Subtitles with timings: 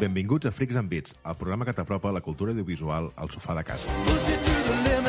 [0.00, 3.64] Benvinguts a Freaks and Beats, el programa que t'apropa la cultura audiovisual al sofà de
[3.68, 5.00] casa.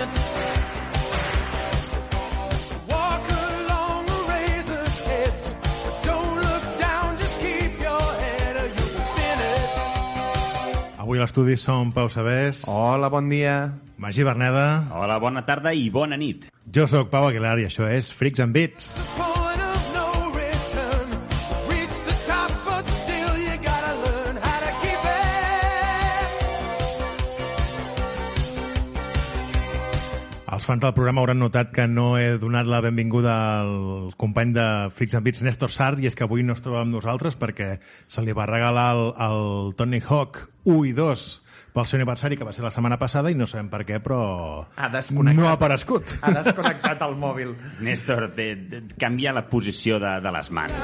[11.02, 13.74] Avui a l'estudi som Pau Sabés, Hola, bon dia.
[13.98, 16.48] Magí Berneda, Hola, bona tarda i bona nit.
[16.74, 18.96] jo sóc Pau Aguilar i això és Freaks and Beats.
[19.18, 19.31] Point
[30.72, 35.18] fans del programa hauran notat que no he donat la benvinguda al company de Freaks
[35.18, 37.74] and Beats, Néstor Sart, i és que avui no es troba amb nosaltres perquè
[38.08, 41.26] se li va regalar el, el Tony Hawk 1 i 2
[41.76, 44.22] pel seu aniversari, que va ser la setmana passada, i no sabem per què, però
[44.76, 45.40] Ha desconnectat.
[45.40, 46.16] no ha aparegut.
[46.22, 47.56] Ha desconnectat el mòbil.
[47.84, 50.76] Néstor, de, de, canvia la posició de, de les mans.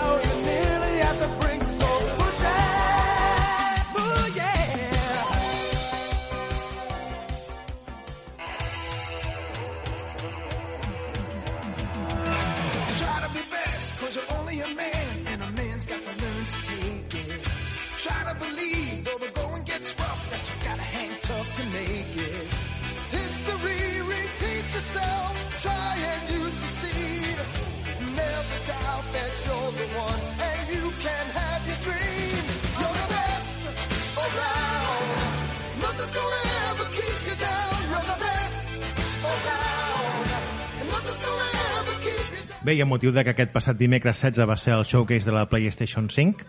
[42.67, 45.31] Bé, i amb motiu de que aquest passat dimecres 16 va ser el showcase de
[45.31, 46.43] la PlayStation 5,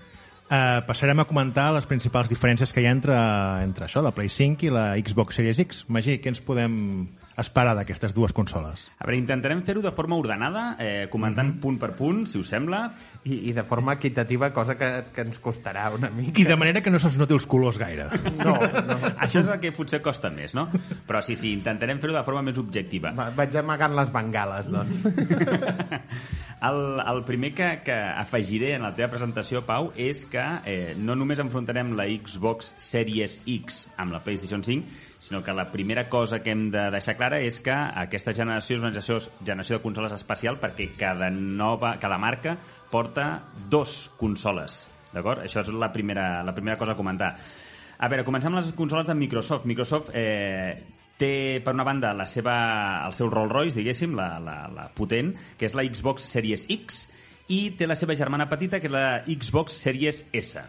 [0.51, 3.15] eh, passarem a comentar les principals diferències que hi ha entre,
[3.63, 5.85] entre això, la Play 5 i la Xbox Series X.
[5.87, 6.75] Magí, què ens podem
[7.39, 8.89] esperar d'aquestes dues consoles?
[8.99, 12.89] A veure, intentarem fer-ho de forma ordenada, eh, comentant punt per punt, si us sembla.
[13.29, 16.41] I, I de forma equitativa, cosa que, que ens costarà una mica.
[16.41, 18.09] I de manera que no se'ns noti els colors gaire.
[18.39, 18.99] No, no.
[19.21, 20.69] Això és el que potser costa més, no?
[21.09, 23.13] Però sí, sí, intentarem fer-ho de forma més objectiva.
[23.19, 25.05] Va, vaig amagant les bengales, doncs.
[26.59, 31.15] El, el primer que, que afegiré en la teva presentació, Pau, és que eh, no
[31.15, 36.43] només enfrontarem la Xbox Series X amb la PlayStation 5, sinó que la primera cosa
[36.43, 40.15] que hem de deixar clara és que aquesta generació és una generació, generació de consoles
[40.19, 42.57] especial perquè cada, nova, cada marca
[42.91, 43.29] porta
[43.71, 44.87] dos consoles.
[45.13, 45.43] D'acord?
[45.45, 47.33] Això és la primera, la primera cosa a comentar.
[47.99, 49.67] A veure, comencem amb les consoles de Microsoft.
[49.67, 50.85] Microsoft eh,
[51.19, 52.59] té, per una banda, la seva,
[53.07, 57.07] el seu Rolls Royce, diguéssim, la, la, la potent, que és la Xbox Series X,
[57.49, 60.63] i té la seva germana petita, que és la Xbox Series S.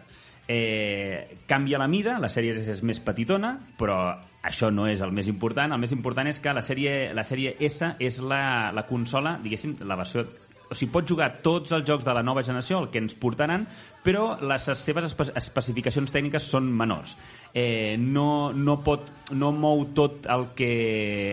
[0.50, 4.00] Eh, canvia la mida, la sèrie S és més petitona, però
[4.42, 5.70] això no és el més important.
[5.70, 9.76] El més important és que la sèrie, la sèrie S és la, la consola, diguéssim,
[9.86, 10.24] la versió
[10.70, 13.66] o sigui, pot jugar tots els jocs de la nova generació, el que ens portaran,
[14.06, 17.16] però les seves espe especificacions tècniques són menors.
[17.52, 20.70] Eh, no, no, pot, no mou tot el que,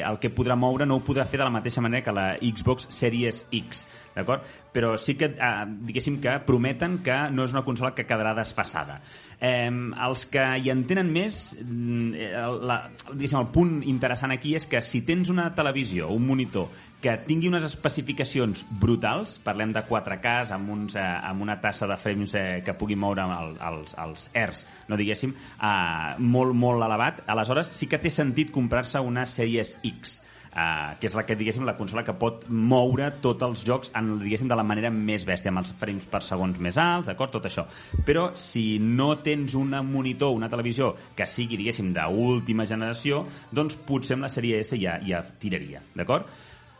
[0.02, 2.90] el que podrà moure, no ho podrà fer de la mateixa manera que la Xbox
[2.98, 3.86] Series X,
[4.18, 4.44] d'acord?
[4.74, 5.54] Però sí que, eh,
[5.88, 9.00] diguéssim que prometen que no és una consola que quedarà desfassada.
[9.40, 12.82] Eh, els que hi entenen més, mm, eh, la,
[13.14, 16.70] diguéssim, el punt interessant aquí és que si tens una televisió, un monitor,
[17.02, 21.98] que tingui unes especificacions brutals, parlem de 4K amb, uns, eh, amb una tassa de
[22.02, 27.22] frames eh, que pugui moure el, els, els hertz, no diguéssim, eh, molt, molt elevat,
[27.30, 30.22] aleshores sí que té sentit comprar-se una Series X,
[30.58, 34.16] Uh, que és la que, diguéssim, la consola que pot moure tots els jocs en,
[34.24, 37.36] diguéssim, de la manera més bèstia, amb els frames per segons més alts, d'acord?
[37.36, 37.68] Tot això.
[38.08, 43.22] Però si no tens un monitor, una televisió que sigui, diguéssim, d'última generació,
[43.54, 46.26] doncs potser amb la sèrie S ja, ja tiraria, d'acord?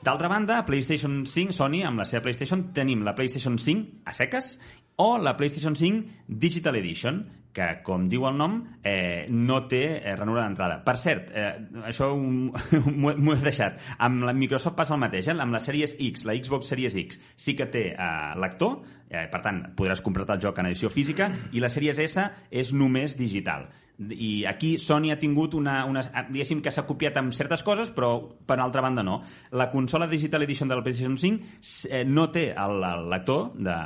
[0.02, 4.56] D'altra banda, PlayStation 5, Sony, amb la seva PlayStation, tenim la PlayStation 5 a seques
[4.98, 7.22] o la PlayStation 5 Digital Edition,
[7.58, 10.78] que, com diu el nom, eh, no té eh, ranura d'entrada.
[10.86, 11.48] Per cert, eh,
[11.90, 12.22] això ho-
[13.02, 13.82] m'ho he- deixat.
[13.98, 15.38] Amb la Microsoft passa el mateix, eh?
[15.42, 18.78] amb la Series X, la Xbox Series X, sí que té eh, lector,
[19.10, 22.74] eh, per tant, podràs comprar-te el joc en edició física, i la Series S és
[22.78, 23.68] només digital.
[23.98, 28.12] I aquí Sony ha tingut una, una diguéssim que s'ha copiat amb certes coses, però
[28.46, 29.24] per altra banda no.
[29.58, 33.78] La consola Digital Edition de la PlayStation 5 eh, no té el, el lector de,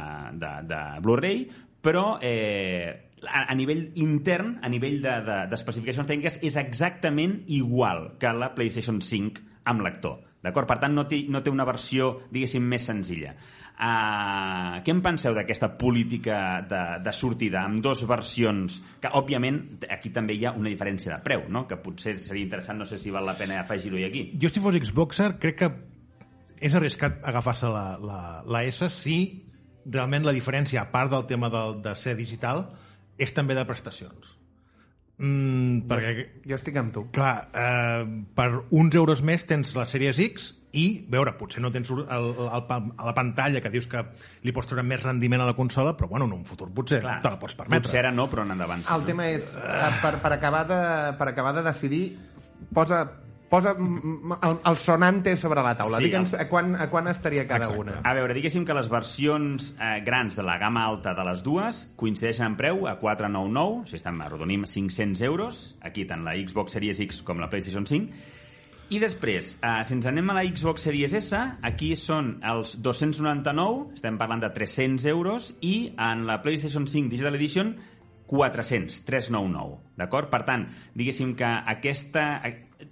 [0.41, 1.45] de, de Blu-ray,
[1.81, 8.13] però eh, a, a nivell intern, a nivell d'especificacions de, de, tècniques, és exactament igual
[8.21, 10.19] que la PlayStation 5 amb lector.
[10.41, 10.65] D'acord?
[10.69, 13.35] Per tant, no té, no té una versió, diguéssim, més senzilla.
[13.81, 16.37] Uh, què en penseu d'aquesta política
[16.69, 21.21] de, de sortida amb dues versions que, òbviament, aquí també hi ha una diferència de
[21.25, 21.63] preu, no?
[21.69, 24.27] que potser seria interessant, no sé si val la pena afegir-ho aquí.
[24.41, 25.71] Jo, si fos Xboxer, crec que
[26.61, 29.17] és arriscat agafar-se la, la, la S si
[29.85, 32.67] realment la diferència, a part del tema de, de ser digital,
[33.21, 34.37] és també de prestacions.
[35.21, 37.03] Mm, perquè, Jo estic amb tu.
[37.13, 41.91] clar, eh, per uns euros més tens la Series X i, veure, potser no tens
[41.91, 44.01] el, el, el, la pantalla que dius que
[44.47, 47.19] li pots treure més rendiment a la consola, però bueno, en un futur potser Clar,
[47.21, 47.83] te la pots permetre.
[47.83, 48.81] Potser ara no, però en endavant.
[48.95, 50.81] El tema és, eh, per, per, acabar de,
[51.19, 52.05] per acabar de decidir,
[52.73, 53.03] posa,
[53.51, 55.99] posa el, el sonante sobre la taula.
[55.99, 57.81] Sí, Digue'ns el- a quan, a quan estaria cada Exacte.
[57.81, 57.99] una.
[58.07, 61.81] A veure, diguéssim que les versions eh, grans de la gamma alta de les dues
[61.99, 67.03] coincideixen en preu a 499, si estan arrodonim 500 euros, aquí tant la Xbox Series
[67.03, 68.39] X com la PlayStation 5,
[68.91, 73.93] i després, eh, si ens anem a la Xbox Series S, aquí són els 299,
[73.95, 77.75] estem parlant de 300 euros, i en la PlayStation 5 Digital Edition
[78.31, 80.29] 400, 399, d'acord?
[80.31, 82.25] Per tant, diguéssim que aquesta...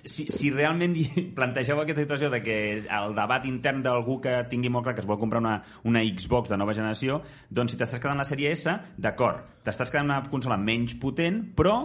[0.06, 0.96] Si, si realment
[1.38, 5.10] plantegeu aquesta situació de que el debat intern d'algú que tingui molt clar que es
[5.10, 5.60] vol comprar una,
[5.90, 10.12] una Xbox de nova generació, doncs si t'estàs quedant la sèrie S, d'acord, t'estàs quedant
[10.12, 11.80] una consola menys potent, però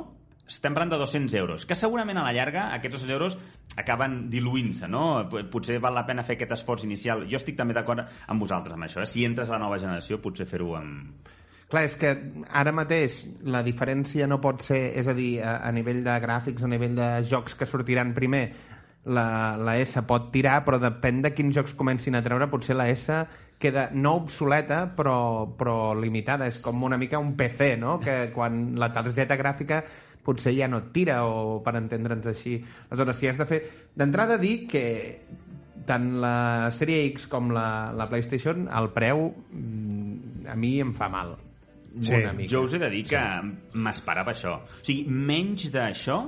[0.44, 3.38] estem parlant de 200 euros, que segurament a la llarga aquests 200 euros
[3.80, 5.24] acaben diluint-se, no?
[5.50, 7.24] Potser val la pena fer aquest esforç inicial.
[7.30, 9.08] Jo estic també d'acord amb vosaltres amb això, eh?
[9.08, 11.32] Si entres a la nova generació, potser fer-ho amb...
[11.74, 12.10] Clar, és que
[12.54, 13.16] ara mateix
[13.50, 16.92] la diferència no pot ser, és a dir, a, a nivell de gràfics, a nivell
[16.94, 18.44] de jocs que sortiran primer,
[19.10, 22.86] la, la S pot tirar, però depèn de quins jocs comencin a treure, potser la
[22.92, 23.16] S
[23.58, 25.16] queda no obsoleta, però,
[25.58, 26.46] però limitada.
[26.46, 27.96] És com una mica un PC, no?
[27.98, 29.80] Que quan la targeta gràfica
[30.22, 32.54] potser ja no et tira, o per entendre'ns així.
[32.86, 33.60] Aleshores, si has de fer...
[33.98, 34.84] D'entrada dir que
[35.90, 37.66] tant la sèrie X com la,
[37.98, 41.34] la PlayStation, el preu mm, a mi em fa mal.
[42.00, 42.50] Sí, una mica.
[42.50, 43.22] Jo us he de dir que
[43.74, 44.58] m'esperava això.
[44.64, 46.24] O sigui, menys d'això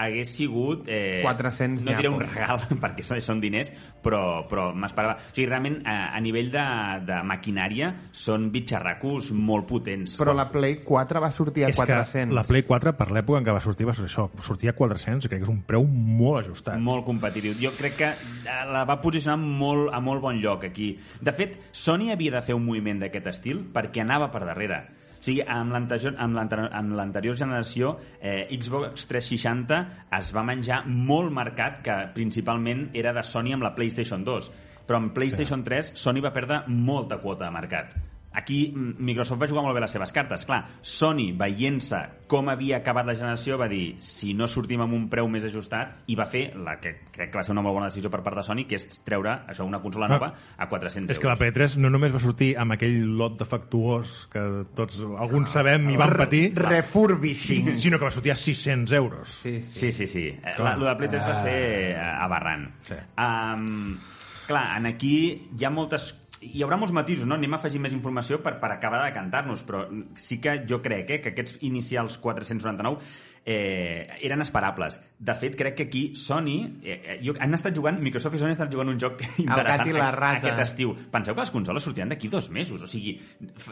[0.00, 0.84] hagués sigut...
[0.88, 3.72] Eh, 400 No diré un regal, perquè són, són diners,
[4.02, 5.16] però, però m'esperava...
[5.18, 6.64] O sigui, realment, a, a nivell de,
[7.08, 10.16] de maquinària, són bitxarracos molt potents.
[10.20, 12.30] Però la Play 4 va sortir a És 400.
[12.30, 14.78] que la Play 4, per l'època en què va sortir, va ser això, sortia a
[14.78, 16.80] 400, crec que és un preu molt ajustat.
[16.80, 17.56] Molt competitiu.
[17.60, 20.94] Jo crec que eh, la va posicionar molt, a molt bon lloc aquí.
[21.20, 24.80] De fet, Sony havia de fer un moviment d'aquest estil perquè anava per darrere.
[25.20, 29.80] O sigui, amb l'anterior generació, eh, Xbox 360
[30.16, 34.52] es va menjar molt marcat, que principalment era de Sony amb la PlayStation 2.
[34.88, 38.09] Però amb PlayStation 3, Sony va perdre molta quota de mercat.
[38.32, 40.44] Aquí mm, Microsoft va jugar molt bé les seves cartes.
[40.46, 41.98] Clar, Sony, veient-se
[42.30, 45.96] com havia acabat la generació, va dir si no sortim amb un preu més ajustat,
[46.06, 48.38] i va fer la que crec que va ser una molt bona decisió per part
[48.38, 50.12] de Sony, que és treure això una consola Ah.
[50.14, 51.56] nova a 400 És que la euros.
[51.56, 54.44] P3 no només va sortir amb aquell lot defectuós que
[54.78, 57.74] tots, alguns sabem i van patir, Refurbishing.
[57.82, 59.28] sinó que va sortir a 600 euros.
[59.42, 59.90] Sí, sí.
[59.90, 60.36] Sí, sí, sí.
[60.58, 61.58] La, lo de Play 3 va ser
[61.90, 62.68] eh, aberrant.
[62.86, 62.94] Sí.
[63.18, 63.98] Um,
[64.46, 67.36] clar, en aquí hi ha moltes hi haurà molts matisos, no?
[67.36, 69.84] Anem a afegir més informació per, per acabar de cantar-nos, però
[70.16, 72.98] sí que jo crec eh, que aquests inicials 499
[73.44, 75.00] eh, eren esperables.
[75.18, 76.58] De fet, crec que aquí Sony...
[76.82, 79.92] Eh, eh, jo, han estat jugant, Microsoft i Sony han estat jugant un joc interessant
[79.96, 80.40] la rata.
[80.42, 80.94] aquest estiu.
[81.12, 82.84] Penseu que les consoles sortiran d'aquí dos mesos.
[82.84, 83.16] O sigui,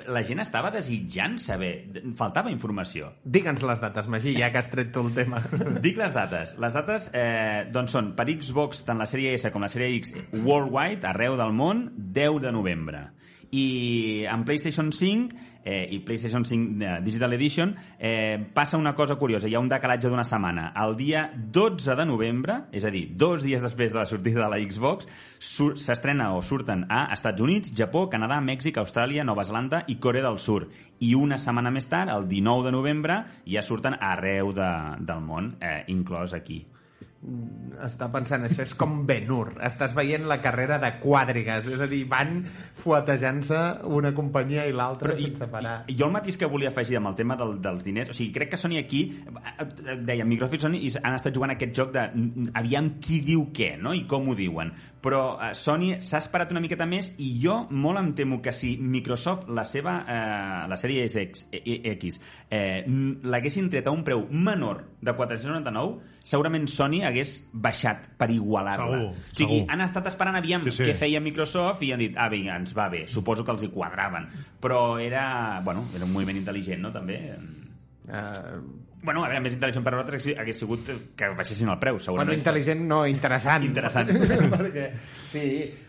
[0.09, 1.73] la gent estava desitjant saber.
[2.19, 3.13] Faltava informació.
[3.25, 5.43] Digue'ns les dates, Magí, ja que has tret tu el tema.
[5.85, 6.57] Dic les dates.
[6.63, 10.17] Les dates eh, doncs són per Xbox, tant la sèrie S com la sèrie X
[10.45, 13.09] worldwide, arreu del món, 10 de novembre.
[13.49, 19.17] I en PlayStation 5 eh, i PlayStation 5 eh, Digital Edition eh, passa una cosa
[19.17, 19.49] curiosa.
[19.49, 20.71] Hi ha un decalatge d'una setmana.
[20.81, 24.49] El dia 12 de novembre, és a dir, dos dies després de la sortida de
[24.49, 29.99] la Xbox, s'estrena o surten a Estats Units, Japó, Canadà, Mèxic, Austràlia, Nova Zelanda i
[30.01, 30.71] Corea del Sur.
[31.05, 34.73] I una setmana més tard, el 19 de novembre, ja surten arreu de,
[35.05, 36.63] del món, eh, inclòs aquí.
[37.83, 39.57] Està pensant, això és com Ben-Hur.
[39.67, 41.67] Estàs veient la carrera de quàdrigues.
[41.75, 42.45] És a dir, van
[42.79, 43.59] fuetejant-se
[43.91, 45.73] una companyia i l'altra sense parar.
[45.91, 48.31] I, jo el matís que volia afegir amb el tema del, dels diners, o sigui,
[48.37, 51.91] crec que Sony aquí, eh, deia, Microsoft i Sony i han estat jugant aquest joc
[51.97, 54.71] de mm, aviam qui diu què, no?, i com ho diuen.
[55.03, 58.77] Però eh, Sony s'ha esperat una miqueta més i jo molt em temo que si
[58.79, 64.07] Microsoft, la seva, eh, la sèrie X, eh, X eh, n- l'haguessin tret a un
[64.07, 65.99] preu menor de 499,
[66.29, 68.99] segurament Sony hagués baixat per igualar-la.
[69.09, 69.71] O sigui, segur.
[69.75, 70.89] han estat esperant aviam Sí, sí.
[70.89, 73.07] què feia Microsoft i han dit, ah, vinga, ens va bé.
[73.11, 74.29] Suposo que els hi quadraven.
[74.61, 77.23] Però era, bueno, era un moviment intel·ligent, no?, també.
[78.09, 82.05] Uh, Bueno, a veure, més intel·ligent per nosaltres hagués sigut que baixessin el preu, bueno,
[82.05, 82.41] segurament.
[82.41, 83.63] intel·ligent no, interessant.
[83.63, 84.11] Interessant.
[84.57, 84.89] Perquè,
[85.31, 85.45] sí,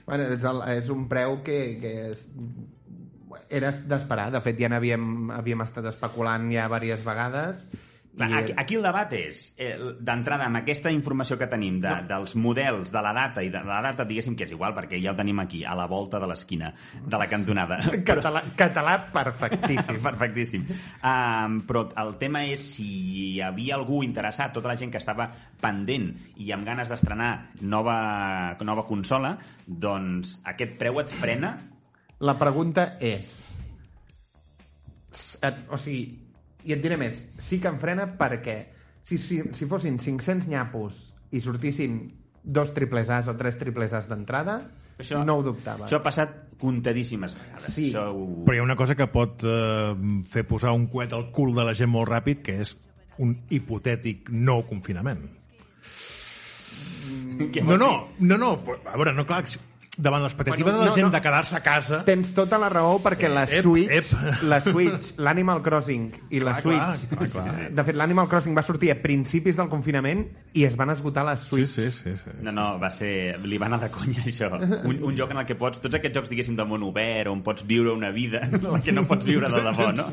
[0.06, 2.22] bueno, és, el, és un preu que, que és,
[3.50, 4.30] era d'esperar.
[4.36, 7.66] De fet, ja n'havíem havíem estat especulant ja diverses vegades
[8.20, 9.72] Clar, aquí, aquí el debat és, eh,
[10.04, 13.78] d'entrada, amb aquesta informació que tenim de, dels models, de la data, i de la
[13.86, 16.74] data, diguéssim que és igual, perquè ja ho tenim aquí, a la volta de l'esquina,
[17.00, 17.80] de la cantonada.
[18.10, 20.02] Català, català perfectíssim.
[20.10, 20.66] Perfectíssim.
[21.00, 25.30] Um, però el tema és si hi havia algú interessat, tota la gent que estava
[25.62, 26.10] pendent
[26.44, 31.56] i amb ganes d'estrenar nova, nova consola, doncs aquest preu et frena?
[32.20, 33.30] La pregunta és...
[35.42, 36.18] Et- O sigui,
[36.68, 38.58] i et diré més, sí que em frena perquè
[39.04, 41.00] si, si, si fossin 500 nyapos
[41.32, 42.02] i sortissin
[42.44, 44.62] dos triples As o tres triples As d'entrada,
[45.24, 45.88] no ho dubtava.
[45.88, 47.72] Això ha passat comptadíssimes vegades.
[47.72, 47.88] Sí.
[47.90, 48.28] Això ho...
[48.48, 49.96] Però hi ha una cosa que pot eh,
[50.28, 52.76] fer posar un coet al cul de la gent molt ràpid, que és
[53.24, 55.24] un hipotètic no confinament.
[57.40, 59.44] Què No, no, no, no, però, a veure, no, clar,
[60.00, 61.12] davant l'expectativa Bueno, de la no, gent no.
[61.14, 62.00] de quedar-se a casa...
[62.08, 64.44] Tens tota la raó perquè la Ep, Switch, ep.
[64.52, 67.10] la Switch, l'Animal Crossing i la Clar, Switch...
[67.10, 67.70] clar, clar, clar.
[67.76, 70.26] De fet, l'Animal Crossing va sortir a principis del confinament
[70.58, 71.70] i es van esgotar les Sí, Switch.
[71.76, 72.16] sí, sí.
[72.24, 72.36] sí.
[72.42, 73.38] No, no, va ser...
[73.44, 74.50] Li va anar de conya, això.
[74.60, 75.82] Un, un joc en el que pots...
[75.84, 78.92] Tots aquests jocs, diguéssim, de món obert, on pots viure una vida en la que
[78.96, 80.08] no pots viure de debò, no?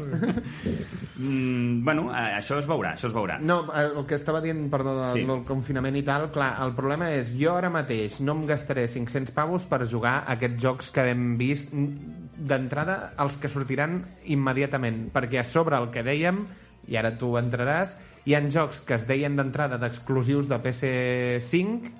[1.17, 3.39] Mm, bueno, això es veurà, això es veurà.
[3.41, 5.21] No, eh, el que estava dient, perdó, del, Sí.
[5.23, 5.27] sí.
[5.31, 9.33] del confinament i tal, clar, el problema és, jo ara mateix no em gastaré 500
[9.37, 15.43] pavos per jugar a aquests jocs que hem vist d'entrada, els que sortiran immediatament, perquè
[15.43, 16.41] a sobre el que dèiem,
[16.89, 17.93] i ara tu entraràs,
[18.25, 21.93] hi han jocs que es deien d'entrada d'exclusius de PC5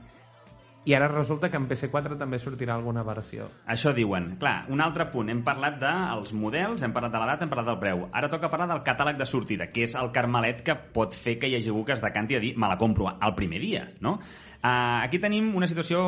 [0.87, 3.49] i ara resulta que en PC4 també sortirà alguna versió.
[3.67, 4.37] Això diuen.
[4.39, 5.33] Clar, un altre punt.
[5.33, 8.05] Hem parlat dels models, hem parlat de la data, hem parlat del preu.
[8.15, 11.51] Ara toca parlar del catàleg de sortida, que és el carmelet que pot fer que
[11.51, 14.21] hi hagi algú que es decanti a dir me la compro al primer dia, no?
[14.57, 16.01] Uh, aquí tenim una situació,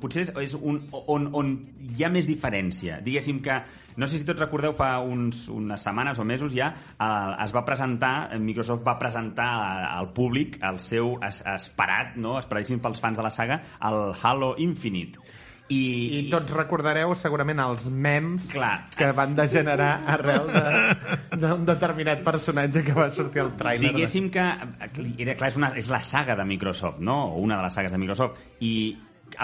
[0.00, 1.50] potser és, un, on, on
[1.96, 3.00] hi ha més diferència.
[3.04, 3.58] Diguéssim que,
[3.98, 7.64] no sé si tots recordeu, fa uns, unes setmanes o mesos ja, uh, es va
[7.68, 9.50] presentar, Microsoft va presentar
[9.90, 12.38] al públic el seu es, esperat, no?
[12.40, 15.20] esperadíssim pels fans de la saga, el Halo Infinite.
[15.68, 15.80] I,
[16.16, 18.88] I tots recordareu segurament els memes Clar.
[18.96, 23.92] que van degenerar arrel d'un de, determinat personatge que va sortir al tràiler.
[23.92, 27.18] Diguéssim que era, clar, és, una, és la saga de Microsoft, no?
[27.34, 28.40] O una de les sagues de Microsoft.
[28.64, 28.72] I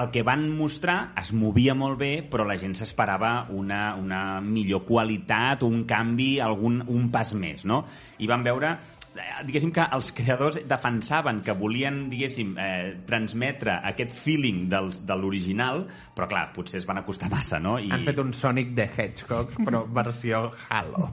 [0.00, 4.86] el que van mostrar es movia molt bé, però la gent s'esperava una, una millor
[4.88, 7.84] qualitat, un canvi, algun, un pas més, no?
[8.18, 8.78] I van veure
[9.46, 15.84] diguéssim que els creadors defensaven que volien, diguéssim, eh, transmetre aquest feeling dels, de l'original,
[16.16, 17.76] però clar, potser es van acostar massa, no?
[17.78, 17.90] I...
[17.94, 21.10] Han fet un Sonic de Hedgehog, però versió Halo.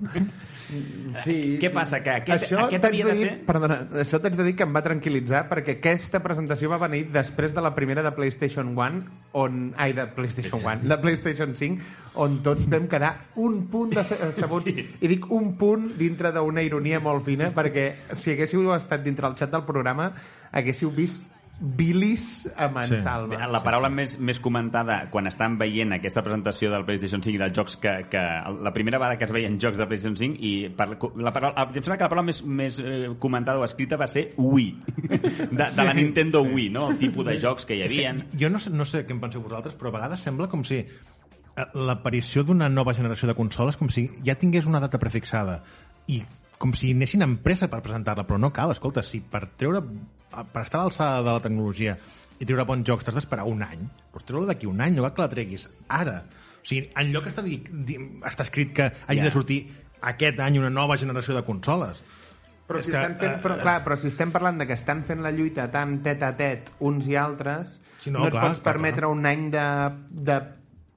[1.23, 1.73] Sí, Què sí.
[1.75, 4.55] passa, que aquest- això aquest havia de de dir, ser- Perdona, això t'haig de dir
[4.55, 8.71] que em va tranquil·litzar perquè aquesta presentació va venir després de la primera de PlayStation
[8.77, 9.01] 1
[9.33, 14.03] on, ai, de PlayStation 1, de PlayStation 5 on tots vam quedar un punt de
[14.03, 14.87] sabuts Sí.
[15.01, 19.37] i dic un punt dintre d'una ironia molt fina perquè si haguéssiu estat dintre el
[19.39, 20.11] xat del programa
[20.51, 21.21] haguéssiu vist
[21.61, 22.95] bilis amb en Sí.
[23.05, 27.53] La paraula més, més comentada quan estan veient aquesta presentació del PlayStation 5 i dels
[27.53, 28.21] jocs que, que
[28.63, 30.87] la primera vegada que es veien jocs de PlayStation 5 i per,
[31.21, 34.31] la paraula, em sembla que la paraula més, més eh, comentada o escrita va ser
[34.37, 34.71] Wii.
[35.51, 36.89] De, de la Nintendo Wii, no?
[36.89, 38.15] el tipus de jocs que hi havia.
[38.39, 40.79] Jo no sé, no sé què en penseu vosaltres, però a vegades sembla com si
[40.81, 40.87] eh,
[41.73, 45.61] l'aparició d'una nova generació de consoles com si ja tingués una data prefixada
[46.11, 46.21] i
[46.61, 50.61] com si anessin amb pressa per presentar-la, però no cal, escolta, si per treure per
[50.61, 51.97] estar a l'alçada de la tecnologia
[52.41, 53.81] i treure bons jocs t'has d'esperar un any,
[54.13, 56.21] doncs treure-la d'aquí un any, no cal que la treguis ara.
[56.61, 57.97] O sigui, en lloc està, di, di,
[58.29, 59.27] està escrit que hagi Ja.
[59.27, 59.59] de sortir
[60.01, 62.03] aquest any una nova generació de consoles.
[62.67, 64.77] Però És si, que, estan fent, eh, però, clar, però si estem parlant de que
[64.77, 68.33] estan fent la lluita tan tet a tet uns i altres, Sí, no, no, et
[68.33, 69.65] clar, pots clar, permetre un any de,
[70.09, 70.39] de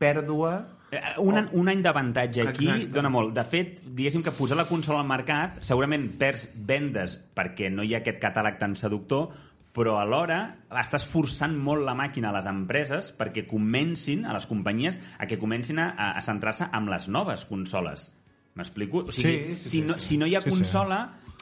[0.05, 0.55] pèrdua...
[0.95, 2.93] Eh, Un, an- un any d'avantatge aquí Exacte.
[2.95, 3.33] dona molt.
[3.35, 7.97] De fet, diguéssim que posar la consola al mercat segurament perds vendes perquè no hi
[7.97, 9.33] ha aquest catàleg tan seductor,
[9.75, 10.37] però alhora
[10.79, 15.39] estàs forçant molt la màquina a les empreses perquè comencin, a les companyies, a que
[15.41, 18.13] comencin a, a centrar-se amb les noves consoles.
[18.55, 19.01] M'explico?
[19.09, 20.07] O sigui, Sí, sí, si, sí, no, sí.
[20.13, 20.61] si no hi ha Sí, sí.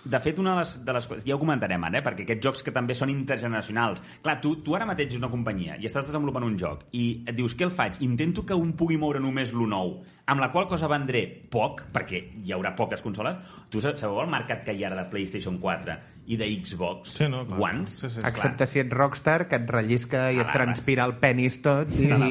[0.05, 1.25] De fet, una de les, de les coses...
[1.27, 2.03] Ja ho comentarem ara, eh?
[2.03, 4.03] perquè aquests jocs que també són intergeneracionals...
[4.23, 7.37] Clar, tu, tu ara mateix ets una companyia i estàs desenvolupant un joc i et
[7.39, 8.01] dius, què el faig?
[8.07, 9.95] Intento que un pugui moure només l'1 nou,
[10.27, 13.39] amb la qual cosa vendré poc, perquè hi haurà poques consoles.
[13.71, 17.17] Tu sa- sabeu el mercat que hi ha ara de PlayStation 4 i de Xbox
[17.19, 17.61] Sí, no, clar.
[17.61, 17.87] One?
[17.91, 18.21] Sí, sí.
[18.25, 22.29] Excepte si ets rockstar, que et rellisca i et transpira el penis tot i, la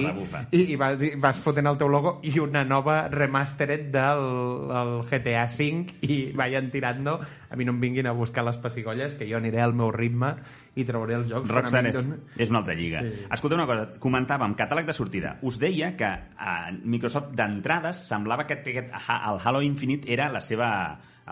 [0.52, 4.26] i, i vas, i vas fotent el teu logo i una nova remastered del
[4.82, 9.16] el GTA V i vayan tirando a mi no em vinguin a buscar les pessigolles
[9.20, 10.36] que jo aniré al meu ritme
[10.80, 11.50] i trauré els jocs.
[11.52, 12.00] Rockstar és,
[12.40, 13.02] és una altra lliga.
[13.04, 13.26] Sí.
[13.36, 15.34] Escolta una cosa, comentàvem, catàleg de sortida.
[15.48, 20.72] Us deia que a Microsoft d'entrades semblava que aquest, el Halo Infinite era la seva,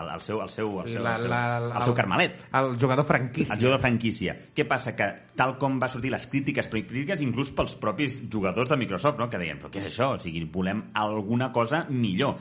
[0.00, 1.28] el, el seu, el seu, el seu, el seu,
[1.76, 2.40] el seu carmelet.
[2.62, 3.54] El jugador franquícia.
[3.54, 4.36] El de franquícia.
[4.56, 4.96] Què passa?
[4.96, 9.18] Que tal com va sortir les crítiques, però crítiques inclús pels propis jugadors de Microsoft,
[9.20, 9.28] no?
[9.30, 10.14] que deien, però què és això?
[10.16, 12.36] O sigui, volem alguna cosa millor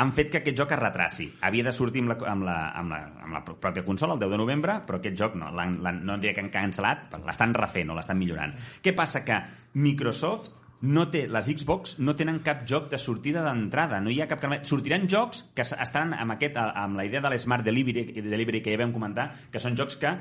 [0.00, 1.24] han fet que aquest joc es retraci.
[1.44, 4.30] Havia de sortir amb la, amb la, amb la, amb la pròpia consola el 10
[4.30, 7.90] de novembre, però aquest joc no, l'han- l'han- no diria que han cancel·lat, l'estan refent
[7.90, 8.54] o l'estan millorant.
[8.80, 9.24] Què passa?
[9.26, 9.40] Que
[9.74, 14.28] Microsoft no té, les Xbox no tenen cap joc de sortida d'entrada, no hi ha
[14.30, 14.44] cap...
[14.66, 18.80] Sortiran jocs que estan amb, aquest, amb la idea de l'Smart Delivery, delivery que ja
[18.80, 20.14] vam comentar, que són jocs que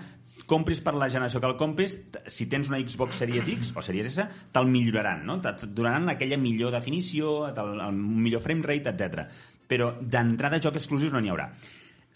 [0.49, 1.95] compris per la generació que el compris,
[2.27, 5.39] si tens una Xbox Series X o Series S, te'l milloraran, no?
[5.39, 9.27] Et donaran aquella millor definició, el millor frame rate, etc.
[9.69, 11.51] Però d'entrada jocs exclusius no n'hi haurà.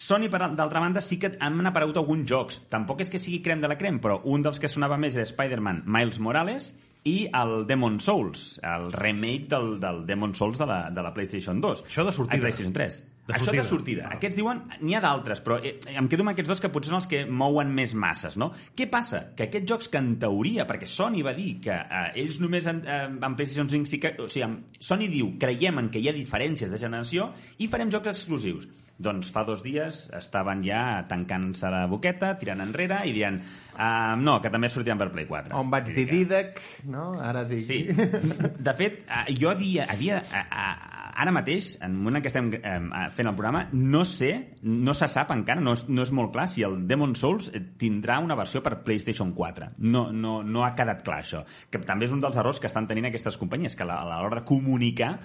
[0.04, 2.64] Sony, per d'altra banda, sí que han aparegut alguns jocs.
[2.68, 5.30] Tampoc és que sigui crem de la crem, però un dels que sonava més és
[5.30, 6.74] Spider-Man Miles Morales
[7.04, 11.60] i el Demon Souls, el remake del, del Demon Souls de la, de la PlayStation
[11.60, 11.84] 2.
[11.84, 12.38] Això de sortida.
[12.38, 13.00] Ai, PlayStation 3.
[13.24, 13.62] De Això sortida.
[13.62, 14.06] de sortida.
[14.08, 14.16] Ah.
[14.16, 14.62] Aquests diuen...
[14.84, 17.22] N'hi ha d'altres, però eh, em quedo amb aquests dos que potser són els que
[17.28, 18.50] mouen més masses, no?
[18.76, 19.20] Què passa?
[19.36, 22.80] Que aquests jocs que en teoria, perquè Sony va dir que eh, ells només en,
[22.84, 24.14] eh, en PlayStation 5 sí que...
[24.24, 24.48] O sigui,
[24.80, 27.30] Sony diu, creiem en que hi ha diferències de generació
[27.60, 28.68] i farem jocs exclusius.
[28.94, 34.38] Doncs fa dos dies estaven ja tancant-se la boqueta, tirant enrere i dient uh, no,
[34.42, 35.56] que també sortiran per Play 4.
[35.58, 36.60] On vaig dir Didac,
[36.92, 37.08] no?
[37.18, 37.64] Ara dic...
[37.66, 37.80] Sí.
[37.90, 42.30] De fet, eh, jo havia, havia eh, eh, ara mateix, en el moment en què
[42.30, 44.32] estem eh, fent el programa, no sé,
[44.62, 47.62] no se sap encara, no és, no és molt clar si el Demon Souls eh,
[47.80, 49.74] tindrà una versió per PlayStation 4.
[49.90, 51.44] No, no, no ha quedat clar això.
[51.70, 54.46] Que també és un dels errors que estan tenint aquestes companyies, que a l'hora de
[54.46, 55.16] comunicar,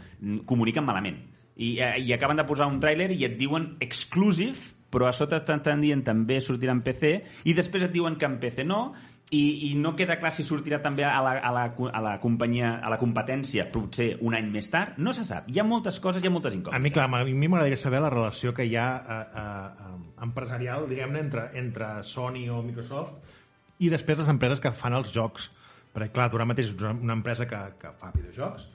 [0.49, 1.21] comuniquen malament.
[1.60, 5.42] I, eh, I acaben de posar un tràiler i et diuen exclusive, però a sota
[5.44, 7.12] t'estan dient també sortirà en PC,
[7.46, 8.94] i després et diuen que en PC no,
[9.36, 12.72] i, i no queda clar si sortirà també a la, a la, a la companyia,
[12.82, 15.51] a la competència potser un any més tard, no se sap.
[15.51, 16.86] Hi ha moltes coses, hi ha moltes A incògnites.
[16.88, 19.94] mi, clar, a mi m'agradaria saber la relació que hi ha eh, eh,
[20.25, 23.38] empresarial, diguem-ne, entre, entre Sony o Microsoft
[23.84, 25.51] i després les empreses que fan els jocs.
[25.94, 28.67] Perquè, clar, tu ara mateix ets una empresa que, que fa videojocs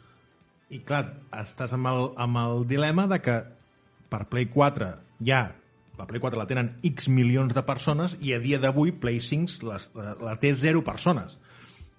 [0.71, 1.05] i, clar,
[1.41, 3.37] estàs amb el, amb el dilema de que
[4.13, 4.91] per Play 4
[5.27, 5.45] ja
[5.99, 9.67] la Play 4 la tenen X milions de persones i a dia d'avui Play 5
[9.69, 11.39] les, la, la té zero persones.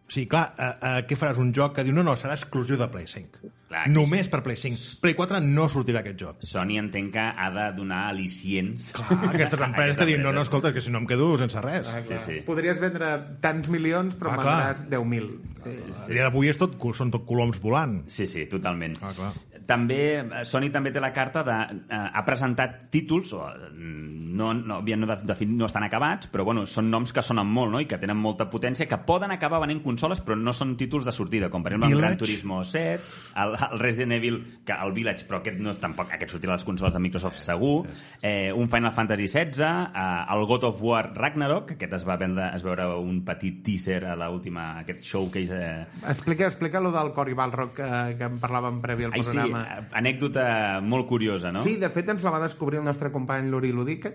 [0.05, 1.39] O sigui, clar, eh, eh, què faràs?
[1.41, 3.39] Un joc que diu, no, no, serà exclusiu de Play 5.
[3.65, 4.99] Clar, Només per Play 5.
[5.01, 6.43] Play 4 no sortirà aquest joc.
[6.45, 8.91] Sony entenc que ha de donar al·licients.
[8.93, 11.89] Clar, aquestes empreses que diuen, no, no, escolta, que si no em quedo sense res.
[11.89, 12.21] Ah, Sí, clar.
[12.27, 12.37] sí.
[12.45, 13.09] Podries vendre
[13.41, 15.33] tants milions, però Ah, vendràs 10.000.
[15.65, 15.75] Sí.
[16.05, 18.03] A dia d'avui és tot, són tot coloms volant.
[18.07, 18.99] Sí, sí, totalment.
[19.01, 19.33] Ah, clar.
[19.65, 21.55] També, eh, Sony també té la carta de...
[21.85, 26.45] Eh, ha presentat títols, o, mm, no, no, no, de, de, no estan acabats, però
[26.45, 29.61] bueno, són noms que sonen molt, no?, i que tenen molta potència, que poden acabar
[29.63, 32.25] venent consoles, però no són títols de sortida, com per exemple el Gran Village.
[32.25, 33.09] Turismo 7,
[33.43, 36.67] el, el Resident Evil, que el Village, però aquest no tampoc, aquest sortirà a les
[36.67, 37.75] consoles de Microsoft segur,
[38.21, 42.19] eh, un Final Fantasy 16, eh, el God of War Ragnarok, que aquest es va,
[42.21, 47.11] vendre, es veure un petit teaser a l'última, aquest showcase eh, Explica, explica lo del
[47.13, 49.54] Cory Balrock que, que en parlàvem previ al Ai, sí, programa.
[49.95, 51.63] Anècdota molt curiosa, no?
[51.63, 54.11] Sí, de fet ens la va descobrir el nostre company Luri Ludica,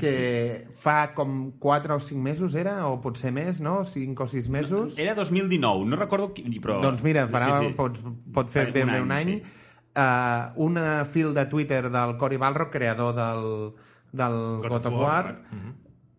[0.00, 3.84] que fa com 4 o 5 mesos era, o potser més, no?
[3.84, 4.98] 5 o 6 mesos.
[4.98, 6.32] Era 2019, no recordo...
[6.34, 6.80] qui- Però...
[6.82, 7.74] Doncs mira, farà, Sí, sí.
[7.78, 7.98] Pot,
[8.34, 9.34] pot fer ben bé un any.
[9.38, 9.54] sí.
[9.98, 10.76] Uh, un
[11.10, 13.72] fil de Twitter del Cory Balrock, creador del,
[14.12, 14.36] del
[14.68, 15.42] God, of War.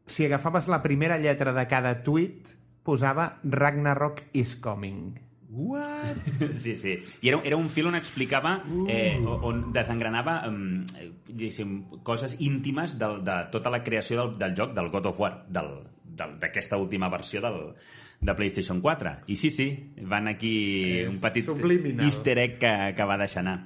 [0.10, 2.50] Si agafaves la primera lletra de cada tuit,
[2.84, 5.14] posava Ragnarok is coming.
[5.50, 6.18] What?
[6.54, 7.00] Sí, sí.
[7.22, 10.84] I era, era un fil on explicava, eh, on desengranava um,
[11.28, 15.34] diguéssim, coses íntimes de, de tota la creació del, del joc, del God of War,
[15.50, 17.74] d'aquesta última versió del,
[18.22, 19.16] de PlayStation 4.
[19.28, 19.70] I sí, sí,
[20.02, 22.06] van aquí un petit subliminal.
[22.06, 23.58] easter egg que, que va deixar anar.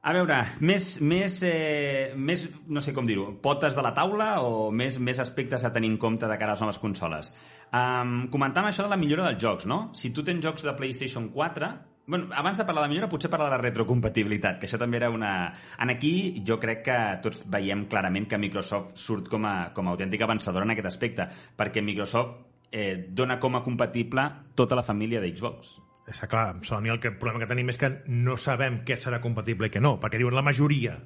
[0.00, 4.70] A veure, més, més, eh, més no sé com dir-ho, potes de la taula o
[4.72, 7.28] més, més aspectes a tenir en compte de cara a les noves consoles?
[7.68, 9.90] Um, comentàvem això de la millora dels jocs, no?
[9.92, 11.68] Si tu tens jocs de PlayStation 4...
[12.10, 15.12] Bueno, abans de parlar de millora, potser parlar de la retrocompatibilitat, que això també era
[15.12, 15.34] una...
[15.78, 16.14] En aquí
[16.48, 20.64] jo crec que tots veiem clarament que Microsoft surt com a, com a autèntica avançadora
[20.64, 21.28] en aquest aspecte,
[21.60, 25.76] perquè Microsoft eh, dona com a compatible tota la família de Xbox.
[26.10, 28.96] És clar, amb Sony el, que, el problema que tenim és que no sabem què
[28.98, 30.96] serà compatible i què no, perquè diuen la majoria.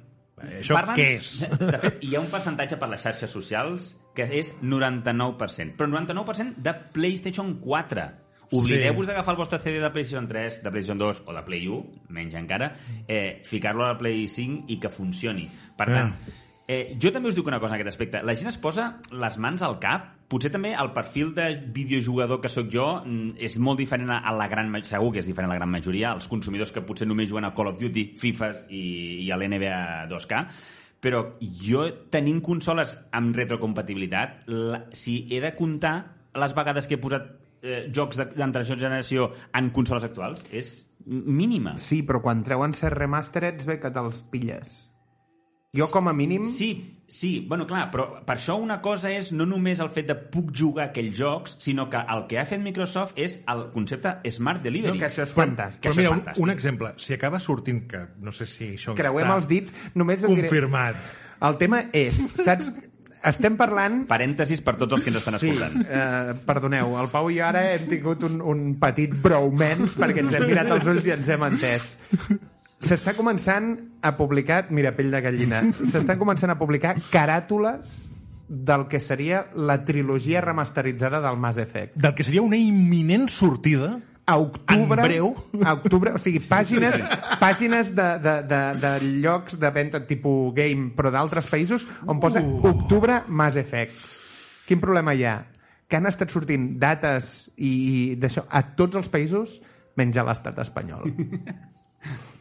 [0.41, 1.29] Eh, Això Parlen- què és?
[1.71, 6.55] De fet, hi ha un percentatge per les xarxes socials que és 99%, però 99%
[6.63, 8.05] de PlayStation 4.
[8.51, 9.09] Oblideu-vos Sí.
[9.11, 12.35] d'agafar el vostre CD de PlayStation 3, de PlayStation 2 o de Play 1, menys
[12.37, 12.75] encara,
[13.07, 15.47] eh, ficar-lo a la Play 5 i que funcioni.
[15.75, 16.35] Per tant, Ah.
[16.67, 18.21] Eh, jo també us dic una cosa en aquest aspecte.
[18.25, 20.07] La gent es posa les mans al cap.
[20.31, 24.47] Potser també el perfil de videojugador que sóc jo mm, és molt diferent a la
[24.49, 26.15] gran segur que és diferent a la gran majoria.
[26.17, 28.81] Els consumidors que potser només juguen a Call of Duty, FIFAs i,
[29.27, 30.41] i a l'NBA 2K.
[31.05, 31.21] Però
[31.61, 35.95] jo, tenint consoles amb retrocompatibilitat, la, si he de comptar
[36.33, 37.29] les vegades que he posat
[37.61, 41.75] eh, jocs d'anterior generació en consoles actuals, és mínima.
[41.77, 44.84] Sí, però quan treuen ser remastereds bé que te'ls pilles.
[45.75, 46.45] Jo, com a mínim...
[46.49, 46.69] Sí,
[47.07, 50.49] sí, bueno, clar, però per això una cosa és no només el fet de puc
[50.57, 54.95] jugar aquells jocs, sinó que el que ha fet Microsoft és el concepte Smart Delivery.
[54.97, 55.83] No, que això és Que fantàstic.
[55.85, 56.43] Però això mira, és un, fantàstic.
[56.47, 56.93] un exemple.
[56.97, 60.47] Si acaba sortint, que no sé si això Creuem està els dits, només et diré...
[60.49, 60.95] confirmat.
[61.45, 62.71] El tema és, saps...
[63.25, 64.03] Estem parlant...
[64.05, 65.79] Parèntesis per tots els que ens estan Sí, escoltant.
[65.89, 70.35] eh, perdoneu, el Pau i jo ara hem tingut un, un petit bromance perquè ens
[70.37, 71.87] hem mirat els ulls i ens hem entès.
[72.85, 73.71] S'està començant
[74.05, 78.03] a publicar, mira, pell de gallina, s'estan començant a publicar caràtules
[78.47, 81.95] del que seria la trilogia remasteritzada del Mass Effect.
[81.97, 83.95] Del que seria una imminent sortida
[84.25, 85.01] A octubre...
[85.01, 85.35] En breu?
[85.63, 86.95] A octubre, o sigui, pàgines,
[87.37, 92.41] pàgines de, de, de, de llocs de venda tipus game, però d'altres països, on posa
[92.41, 92.57] Uh.
[92.71, 93.93] octubre Mass Effect.
[94.65, 95.35] Quin problema hi ha?
[95.85, 99.59] Que han estat sortint dates i, i d'això a tots els països
[99.95, 101.05] menys a l'estat espanyol.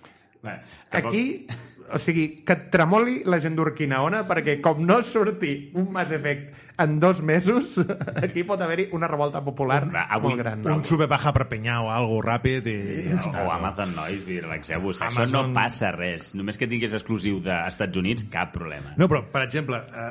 [0.44, 0.58] Bé,
[0.92, 1.46] tampoc- Aquí,
[1.94, 6.54] o sigui, que et tremoli la gent d'Urquinaona perquè com no surti un Mass Effect
[6.84, 7.78] en dos mesos,
[8.24, 10.66] aquí pot haver-hi una revolta popular Clar, avui- molt gran.
[10.74, 12.76] un sube baja per penyar o algo ràpid i
[13.08, 13.44] ja O, està.
[13.46, 13.94] o Amazon
[14.26, 15.00] dir, relaxeu-vos.
[15.00, 16.34] Això Amazon- no passa res.
[16.34, 18.92] Només que tingués exclusiu dels Estats Units, cap problema.
[18.96, 20.10] No, però, per exemple, eh,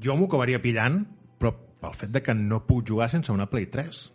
[0.00, 1.02] jo m'ho acabaria pillant,
[1.38, 4.12] però pel fet de que no puc jugar sense una Play 3.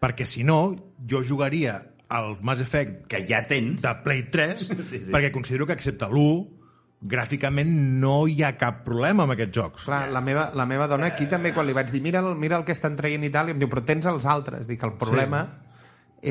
[0.00, 0.74] Perquè, si no,
[1.10, 3.82] jo jugaria al Mass Effect Que ja tens...
[3.82, 5.10] de Play 3, Sí, sí.
[5.12, 6.58] perquè considero que, excepte l'1,
[6.98, 7.70] gràficament
[8.02, 9.86] no hi ha cap problema amb aquests jocs.
[9.86, 12.58] Clar, la meva, la meva dona aquí també, quan li vaig dir mira el, mira
[12.58, 14.66] el que estan traient i tal, i em diu, però tens els altres.
[14.66, 15.78] Dic, el problema sí.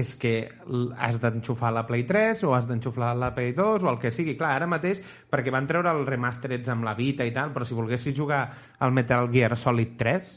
[0.02, 0.34] és que
[1.00, 4.36] has d'enxufar la Play 3 o has d'enxufar la Play 2 o el que sigui.
[4.40, 5.00] Clar, ara mateix,
[5.32, 8.44] perquè van treure el remastereds amb la Vita i tal, però si volguessis jugar
[8.80, 10.34] al Metal Gear Solid 3,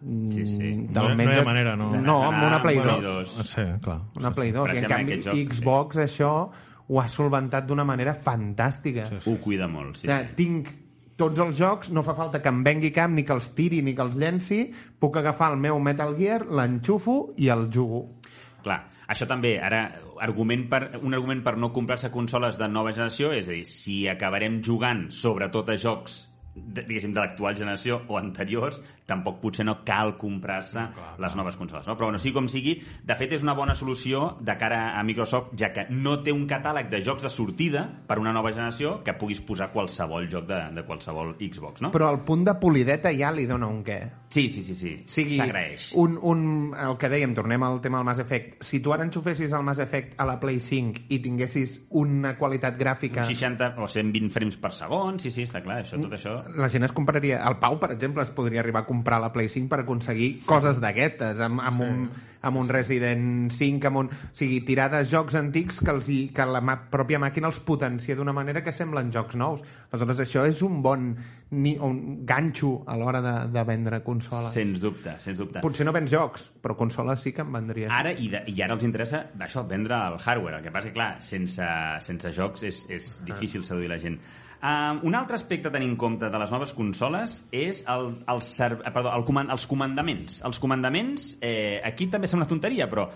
[0.00, 0.62] Sí, sí.
[0.62, 1.90] mm, No- no hi ha manera, no.
[1.90, 3.36] No, amb una Play Bueno, 2.
[3.36, 3.46] dos.
[3.48, 4.00] Sí, clar.
[4.14, 4.66] Una Play 2.
[4.68, 6.50] Per I en canvi, joc, Xbox això
[6.88, 9.06] ho ha solventat d'una manera fantàstica.
[9.08, 10.34] Sí, Ho cuida molt, sí, Ja, sí.
[10.36, 10.68] tinc
[11.16, 13.92] tots els jocs, no fa falta que em vengui cap, ni que els tiri, ni
[13.94, 18.20] que els llenci, puc agafar el meu Metal Gear, l'enxufo i el jugo.
[18.62, 23.32] Clar, això també, ara, argument per, un argument per no comprar-se consoles de nova generació,
[23.32, 26.27] és a dir, si acabarem jugant sobretot a jocs
[26.58, 30.84] diguéssim, de l'actual generació o anteriors, tampoc potser no cal comprar-se
[31.18, 31.86] les noves consoles.
[31.88, 31.96] No?
[31.96, 35.54] Però bueno, sigui com sigui, de fet és una bona solució de cara a Microsoft,
[35.58, 39.16] ja que no té un catàleg de jocs de sortida per una nova generació que
[39.18, 41.92] puguis posar qualsevol joc de, de qualsevol Xbox, no?
[41.94, 43.98] Però el punt de polideta ja li dona un què.
[44.28, 44.92] Sí, sí, sí, sí.
[45.08, 45.90] Sigui, s'agraeix.
[45.96, 46.42] un, un,
[46.76, 48.58] el que dèiem, tornem al tema del Mass Effect.
[48.66, 52.76] Si tu ara enxufessis el Mass Effect a la Play 5 i tinguessis una qualitat
[52.80, 53.24] gràfica...
[53.24, 56.36] 60 o 120 frames per segon, sí, sí, està clar, això, tot això...
[56.56, 57.40] la gent es compraria...
[57.48, 60.80] El Pau, per exemple, es podria arribar a comprar la Play 5 per aconseguir coses
[60.80, 61.88] d'aquestes, amb, amb, sí.
[61.88, 64.12] un, amb un Resident 5, amb un...
[64.12, 67.60] O sigui, tirar de jocs antics que, els, hi- que la ma pròpia màquina els
[67.64, 69.60] potencia d'una manera que semblen jocs nous.
[69.90, 71.10] Aleshores, això és un bon
[71.50, 74.50] ni, un ganxo a l'hora de, de vendre consoles.
[74.52, 75.62] Sens dubte, sens dubte.
[75.64, 77.88] Potser no vens jocs, però consoles sí que em vendries.
[77.94, 80.58] Ara, i, de, i ara els interessa això, vendre el hardware.
[80.58, 81.64] El que passa que, clar, sense,
[82.04, 84.20] sense jocs és, és difícil seduir la gent.
[84.58, 88.40] Uh, un altre aspecte a tenir en compte de les noves consoles és el, el,
[88.42, 90.40] ser, eh, perdó, el coman, els comandaments.
[90.48, 93.06] Els comandaments, eh, aquí també sembla tonteria, però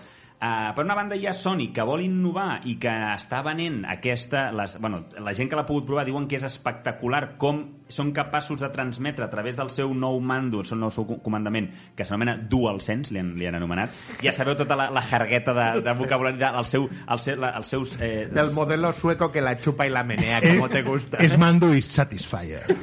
[0.43, 4.49] uh, per una banda hi ha Sony que vol innovar i que està venent aquesta...
[4.55, 8.59] Les, bueno, la gent que l'ha pogut provar diuen que és espectacular com són capaços
[8.59, 12.35] de transmetre a través del seu nou mando, el seu nou seu comandament, que s'anomena
[12.49, 13.95] DualSense, li han, li han anomenat.
[14.23, 17.73] Ja sabeu tota la, la jargueta de, de vocabulari del seu, el seu, la, els
[17.75, 17.97] seus...
[18.01, 21.17] Eh, Del modelo sueco que la chupa y la menea, como te gusta.
[21.23, 22.63] És Mando i Satisfyer.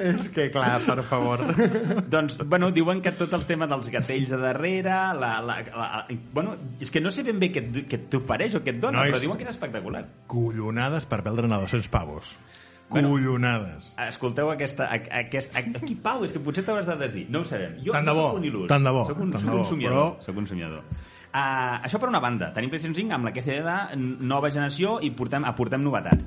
[0.00, 1.40] És que, clar, per favor.
[2.10, 6.56] Doncs, bueno, diuen que tots els temes dels gatells de darrere, la, la, la, bueno,
[6.80, 9.12] és que no sé ben bé què, què t'ofereix o què et dona, Nois.
[9.14, 10.04] però diuen que és espectacular.
[10.30, 12.34] Collonades per perdre'n a 200 pavos.
[12.88, 13.10] Bueno.
[13.12, 13.90] Collonades.
[14.06, 14.86] Escolteu aquesta...
[14.88, 17.26] A, aquest, a, aquí, Pau, és que potser t'hauràs de desdir.
[17.28, 17.74] No ho sabem.
[17.84, 18.66] Jo, Tant de bo, soc un il·lus.
[18.70, 19.98] tant de bo, Soc un, soc un somiador.
[20.14, 20.84] però- Soc un somiador.
[21.28, 22.48] Uh, això per una banda.
[22.56, 26.24] Tenim PlayStation 5 amb aquesta idea de nova generació i portem, aportem novetats.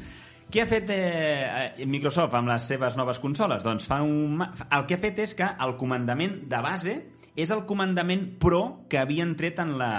[0.51, 3.63] Què ha fet eh, Microsoft amb les seves noves consoles?
[3.63, 4.41] Doncs fa un...
[4.43, 6.95] el que ha fet és que el comandament de base
[7.39, 8.61] és el comandament Pro
[8.91, 9.91] que havien tret en la,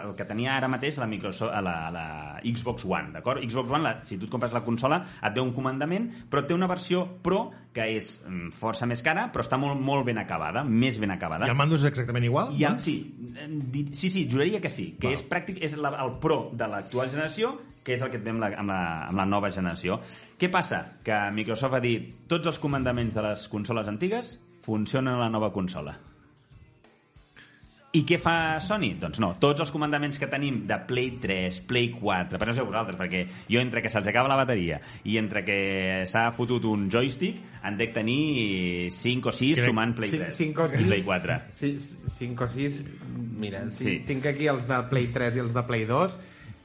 [0.00, 2.04] el que tenia ara mateix la, Microsoft, la, la
[2.42, 3.44] Xbox One, d'acord?
[3.46, 6.56] Xbox One, la, si tu et compres la consola, et ve un comandament, però té
[6.58, 10.64] una versió Pro que és mm, força més cara, però està molt, molt ben acabada,
[10.66, 11.46] més ben acabada.
[11.46, 12.50] I el mando és exactament igual?
[12.58, 12.82] I el, no?
[12.82, 12.96] sí,
[13.38, 13.50] eh,
[13.94, 15.18] sí, sí, juraria que sí, que Val.
[15.20, 18.30] és pràctic, és la, el Pro de l'actual generació, que és el que et ve
[18.34, 20.00] amb la, amb, la, amb la nova generació.
[20.38, 20.82] Què passa?
[21.04, 25.52] Que Microsoft ha dit tots els comandaments de les consoles antigues funcionen a la nova
[25.52, 25.96] consola.
[27.90, 28.92] I què fa Sony?
[29.02, 32.62] Doncs no, tots els comandaments que tenim de Play 3, Play 4, però no sé
[32.62, 34.76] vosaltres, perquè jo entre que se'ls acaba la bateria
[35.10, 35.56] i entre que
[36.06, 40.62] s'ha fotut un joystick en dec tenir 5 o 6 Crec- sumant Play 3 5
[40.62, 40.86] o 6.
[40.86, 41.40] Play 4.
[41.58, 42.78] 5 o 6,
[43.42, 43.96] mira, sí, Sí.
[44.06, 46.14] tinc aquí els de Play 3 i els de Play 2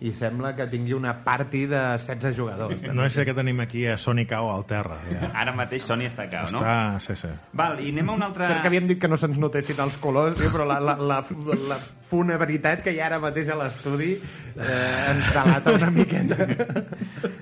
[0.03, 2.81] i sembla que tingui una party de 16 jugadors.
[2.91, 4.97] No és que tenim aquí a Sony Cao al terra.
[5.08, 5.29] Ja.
[5.45, 6.60] Ara mateix Sony està cau, no?
[6.60, 6.99] Està...
[7.05, 7.31] Sí, sí.
[7.55, 8.49] Val, i anem a un altre...
[8.51, 11.21] Cert que havíem dit que no se'ns notessin els colors, tio, però la, la, la,
[11.69, 11.79] la
[12.10, 16.49] funa veritat que hi ha ara mateix a l'estudi eh, ens delata una miqueta.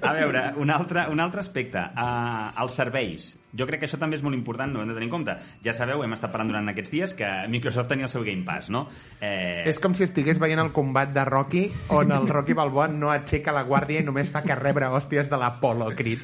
[0.04, 1.82] A veure, un altre, un altre aspecte.
[1.96, 3.32] Uh, els serveis.
[3.54, 5.36] Jo crec que això també és molt important, no ho hem de tenir en compte.
[5.64, 8.72] Ja sabeu, hem estat parlant durant aquests dies que Microsoft tenia el seu Game Pass,
[8.74, 8.88] no?
[9.22, 13.08] Eh, És com si estigués veient el combat de Rocky on el Rocky Balboa no
[13.14, 16.20] aixeca la guàrdia i només fa que rebre hòsties de l'Apollo Creed.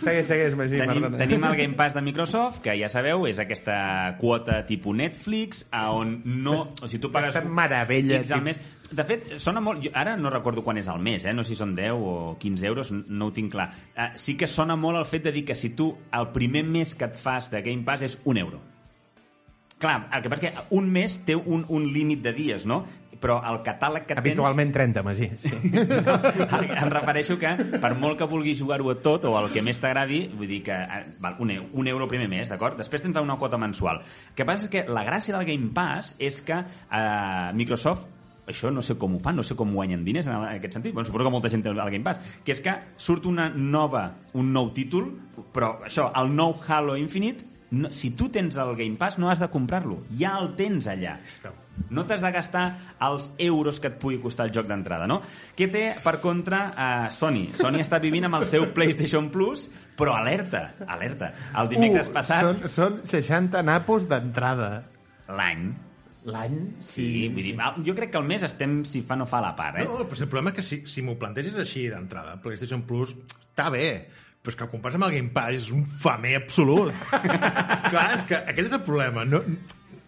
[0.00, 1.18] Segueix, segueix, Magí, Tenim, perdona.
[1.20, 3.76] tenim el Game Pass de Microsoft, que ja sabeu, és aquesta
[4.16, 6.56] quota tipus Netflix, a on no...
[6.80, 7.36] O sigui, tu pagues...
[7.36, 8.62] Aquesta meravella, X al tip- mes.
[8.88, 9.82] De fet, sona molt...
[9.84, 11.34] jo Ara no recordo quan és al mes, eh?
[11.36, 13.68] no sé si són 10 o 15 euros, no ho tinc clar.
[13.92, 16.94] Uh, sí que sona molt el fet de dir que si tu el primer mes
[16.96, 18.62] que et fas de Game Pass és un euro.
[19.78, 22.80] Clar, el que passa és que un mes té un, un límit de dies, no?
[23.18, 24.24] Però el catàleg que tens...
[24.24, 25.30] Habitualment 30, Magí.
[25.42, 25.50] Sí.
[26.82, 30.24] em refereixo que per molt que vulguis jugar-ho a tot o el que més t'agradi,
[30.34, 32.78] vull dir que eh, val, un, un euro primer mes, d'acord?
[32.78, 34.02] Després tens una quota mensual.
[34.30, 38.14] El que passa és que la gràcia del Game Pass és que eh, Microsoft
[38.48, 41.06] això no sé com ho fan, no sé com guanyen diners en aquest sentit, bueno,
[41.06, 44.06] suposo que molta gent té el Game Pass, que és que surt una nova,
[44.40, 45.10] un nou títol,
[45.52, 49.40] però això, el nou Halo Infinite, no, si tu tens el Game Pass no has
[49.42, 51.16] de comprar-lo, ja el tens allà.
[51.94, 52.62] No t'has de gastar
[53.06, 55.20] els euros que et pugui costar el joc d'entrada, no?
[55.56, 57.48] Què té, per contra, a Sony?
[57.54, 61.32] Sony està vivint amb el seu PlayStation Plus, però alerta, alerta.
[61.58, 64.72] El dimecres passat, Uh, Són, són 60 napos d'entrada.
[65.28, 65.68] l'any,
[66.28, 66.56] L'any?
[66.84, 67.54] Sí, vull dir,
[67.86, 69.84] jo crec que al mes estem si fa no fa la part, eh?
[69.88, 73.70] No, però el problema és que si, si m'ho planteges així d'entrada, PlayStation Plus està
[73.72, 73.86] bé,
[74.42, 76.94] però és que compares amb el Game Pass és un famer absolut.
[77.90, 79.26] Clar, és que aquest és el problema.
[79.28, 79.42] No,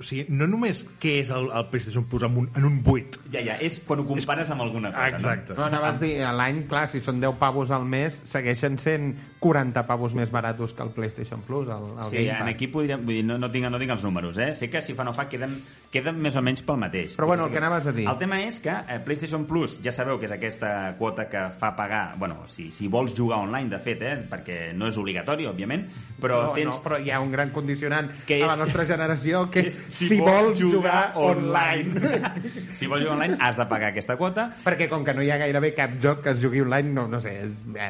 [0.01, 3.27] o sigui, no només què és el, el PlayStation Plus en un, en un 8.
[3.35, 5.55] Ja, ja, és quan ho compares amb alguna cosa, Exacte.
[5.59, 9.13] No, anaves a dir, a l'any, clar, si són 10 pavos al mes, segueixen sent
[9.41, 12.09] 40 pavos més baratos que el PlayStation Plus, el, el no?
[12.11, 12.55] Sí, Game en Pass.
[12.55, 13.05] aquí podríem...
[13.07, 14.51] Vull dir, no, no, tinc, no tinc els números, eh?
[14.57, 15.55] Sé que si fa no fa queden,
[15.93, 17.15] queden més o menys pel mateix.
[17.17, 18.05] Però bueno, el que anaves a dir.
[18.11, 21.73] El tema és que eh, PlayStation Plus, ja sabeu que és aquesta quota que fa
[21.79, 22.03] pagar...
[22.21, 24.17] Bueno, si, si vols jugar online, de fet, eh?
[24.31, 25.87] Perquè no és obligatori, òbviament,
[26.21, 26.75] però no, tens...
[26.77, 29.81] no, però hi ha un gran condicionant Que a és- la nostra generació, que és
[29.91, 32.13] si, vols jugar, online.
[32.79, 34.49] si vols jugar online, has de pagar aquesta quota.
[34.65, 37.21] Perquè com que no hi ha gairebé cap joc que es jugui online, no, no
[37.23, 37.35] sé,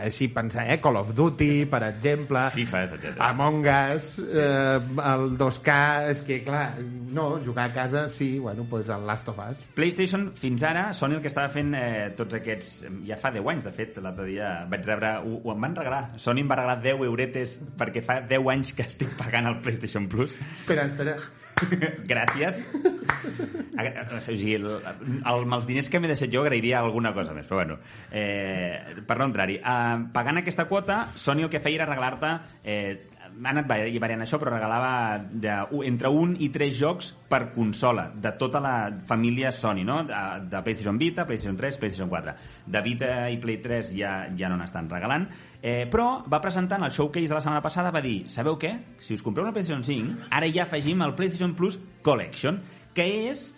[0.01, 0.81] així pensar, eh?
[0.83, 3.15] Call of Duty, per exemple, FIFA, etc.
[3.29, 4.81] Among Us, eh,
[5.13, 5.79] el 2K,
[6.15, 9.65] és que, clar, no, jugar a casa, sí, bueno, doncs el Last of Us.
[9.75, 12.71] PlayStation, fins ara, Sony el que estava fent eh, tots aquests...
[13.07, 15.15] Ja fa 10 anys, de fet, l'altre dia vaig rebre...
[15.25, 16.03] Ho, ho em van regalar.
[16.21, 20.09] Sony em va regalar 10 euretes perquè fa 10 anys que estic pagant el PlayStation
[20.11, 20.37] Plus.
[20.55, 21.17] Espera, espera.
[22.11, 22.63] Gràcies.
[22.71, 27.47] O sigui, el, el, amb els diners que m'he deixat jo agrairia alguna cosa més,
[27.49, 27.79] però bueno,
[28.13, 29.61] eh, per no entrar-hi.
[29.61, 32.35] Eh, pagant aquesta quota, Sony el que feia era regalar-te...
[32.65, 35.53] Eh, ha anat vari- variant això, però regalava de,
[35.89, 38.75] entre un i tres jocs per consola, de tota la
[39.07, 40.01] família Sony, no?
[40.09, 40.19] De,
[40.51, 42.35] de PlayStation Vita, PlayStation 3, PlayStation 4.
[42.67, 45.29] De Vita i Play 3 ja, ja no n'estan regalant,
[45.63, 48.75] eh, però va presentar en el showcase de la setmana passada, va dir, sabeu què?
[48.99, 52.61] Si us compreu una PlayStation 5, ara ja afegim el PlayStation Plus Collection,
[52.95, 53.51] que és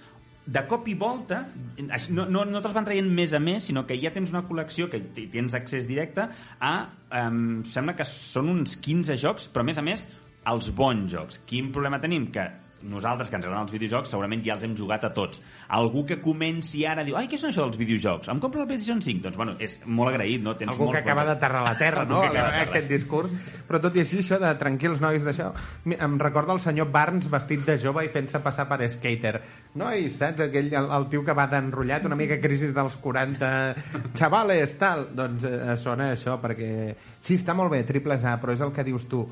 [0.47, 1.45] de cop i volta,
[2.11, 4.89] no, no, no te'ls van traient més a més, sinó que ja tens una col·lecció
[4.91, 6.27] que tens accés directe
[6.59, 6.73] a,
[7.21, 10.05] um, sembla que són uns 15 jocs, però a més a més,
[10.51, 11.39] els bons jocs.
[11.47, 12.27] Quin problema tenim?
[12.35, 12.49] Que
[12.83, 15.41] nosaltres que ens agraden els videojocs segurament ja els hem jugat a tots.
[15.77, 18.31] Algú que comenci ara diu, ai, què són això dels videojocs?
[18.33, 19.23] Em compro la PlayStation 5?
[19.27, 20.55] Doncs, bueno, és molt agraït, no?
[20.59, 22.23] Tens Algú que acaba d'aterrar a la terra, no?
[22.25, 23.35] Aquest discurs.
[23.69, 25.51] Però tot i així, això de tranquils, nois, d'això...
[25.93, 29.37] Em recorda el senyor Barnes vestit de jove i fent-se passar per skater.
[29.81, 30.47] Nois, saps?
[30.49, 33.55] Aquell, el, el tio que va d'enrotllat, una mica crisis dels 40...
[34.19, 35.09] Xavales, tal.
[35.17, 36.73] Doncs eh, sona això, perquè...
[37.23, 39.25] Sí, està molt bé, triples A, però és el que dius tu.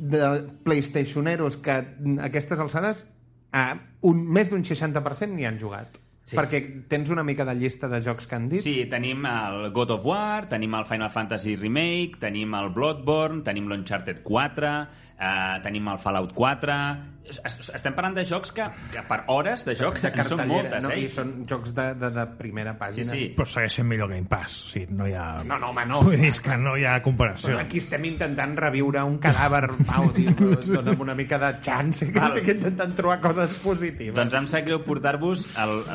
[0.00, 0.26] De
[0.64, 1.82] PlayStationeros que a
[2.24, 3.04] aquestes alçades
[3.52, 3.74] a
[4.06, 5.98] un, més d'un 60% n'hi han jugat.
[6.30, 6.36] Sí.
[6.38, 8.62] Perquè tens una mica de llista de jocs que han dit.
[8.62, 13.66] Sí, tenim el God of War, tenim el Final Fantasy Remake, tenim el Bloodborne, tenim
[13.66, 14.74] l'Uncharted 4,
[15.20, 16.82] eh, tenim el Fallout 4...
[17.30, 20.40] Es- es- Estem parlant de jocs que, que per hores de joc de en són
[20.50, 20.88] moltes, no?
[20.90, 21.04] eh?
[21.04, 23.12] I són jocs de, de, de primera Sí, pàgina.
[23.12, 23.28] sí.
[23.36, 24.56] Però segueix sent millor Game Pass.
[24.64, 25.28] O sigui, no hi ha...
[25.46, 26.00] No, no, home, no.
[26.08, 27.52] Vull dir, és que no hi ha comparació.
[27.52, 30.34] Però aquí estem intentant reviure un cadàver, Pau, tio,
[30.74, 32.34] dona'm una mica de chance, que Val.
[32.40, 34.16] estic intentant trobar coses positives.
[34.18, 35.46] Doncs em sap greu portar-vos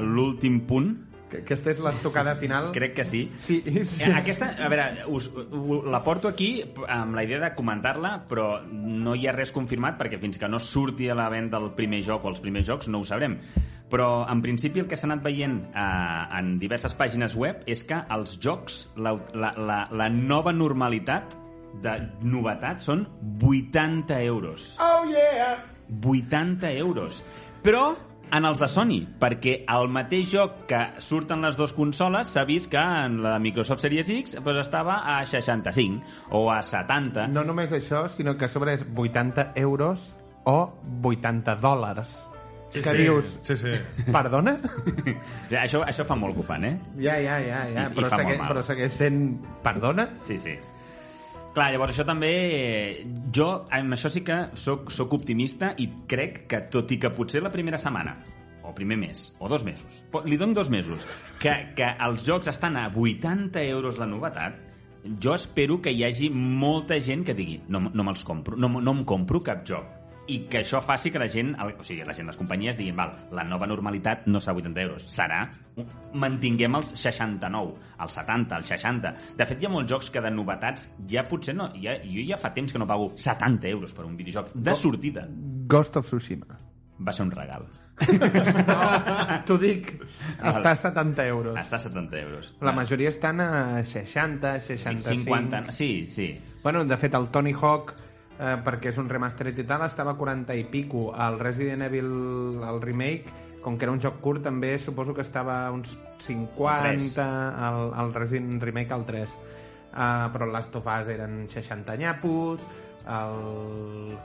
[0.06, 0.94] l'últim punt.
[1.44, 2.72] Que Aquesta és l'estocada final.
[2.76, 3.26] Crec que sí.
[3.38, 4.04] Sí, sí.
[4.04, 5.30] Eh, Aquesta, a veure, us,
[5.86, 6.50] la porto aquí
[6.88, 10.60] amb la idea de comentar-la, però no hi ha res confirmat perquè fins que no
[10.60, 13.40] surti a la venda el primer joc o els primers jocs no ho sabrem.
[13.90, 18.02] Però, en principi, el que s'ha anat veient eh, en diverses pàgines web és que
[18.16, 21.38] els jocs, la, la, la, la nova normalitat
[21.84, 23.06] de novetat són
[23.44, 24.74] 80 euros.
[24.80, 25.60] Oh, yeah!
[26.02, 27.22] 80 euros.
[27.66, 27.94] Però
[28.32, 32.70] en els de Sony, perquè el mateix joc que surten les dues consoles s'ha vist
[32.72, 37.28] que en la Microsoft Series X doncs, estava a 65 o a 70.
[37.34, 40.14] No només això, sinó que a sobre és 80 euros
[40.46, 40.58] o
[41.04, 42.16] 80 dòlars.
[42.76, 42.98] Sí, que sí.
[42.98, 43.72] dius, Sí, sí.
[44.12, 44.58] perdona?
[45.50, 46.74] Ja, això, això fa molt que ho fan, eh?
[47.00, 47.86] Ja, ja, ja, ja.
[47.88, 48.50] I- i però, segueix, mal.
[48.52, 49.22] però segueix sent...
[49.64, 50.10] Perdona?
[50.20, 50.58] Sí, sí.
[51.56, 52.32] Clar, llavors això també...
[52.52, 57.12] eh, Jo, amb això sí que sóc, sóc optimista i crec que, tot i que
[57.16, 58.18] potser la primera setmana
[58.66, 61.06] o primer mes, o dos mesos, li dono dos mesos,
[61.40, 64.58] que, que els jocs estan a 80 euros la novetat,
[65.22, 68.96] jo espero que hi hagi molta gent que digui no, no me'ls compro, no, no
[68.96, 72.14] em compro cap joc i que això faci que la gent, el- o sigui, la
[72.18, 75.44] gent, les companyies diguin, val, la nova normalitat no serà 80 euros, serà,
[76.14, 79.14] mantinguem els 69, els 70, els 60.
[79.38, 82.38] De fet, hi ha molts jocs que de novetats ja potser no, ja, jo ja
[82.42, 85.28] fa temps que no pago 70 euros per un videojoc de sortida.
[85.68, 86.58] Ghost of Tsushima.
[86.98, 87.66] Va ser un regal.
[89.46, 89.90] T'ho dic,
[90.42, 91.58] està a 70 euros.
[91.60, 92.54] Està a 70 euros.
[92.64, 95.10] La majoria estan a 60, 65...
[95.26, 96.30] 50, sí, sí.
[96.64, 97.94] Bueno, de fet, el Tony Hawk,
[98.40, 101.10] eh, perquè és un remastered i tal, estava a 40 i pico.
[101.16, 102.12] El Resident Evil,
[102.64, 105.96] el remake, com que era un joc curt, també suposo que estava a uns
[106.26, 107.26] 50,
[107.70, 109.36] el, el Resident Remake al 3.
[109.96, 112.64] Uh, però el Last of Us eren 60 nyapos,
[113.08, 114.16] el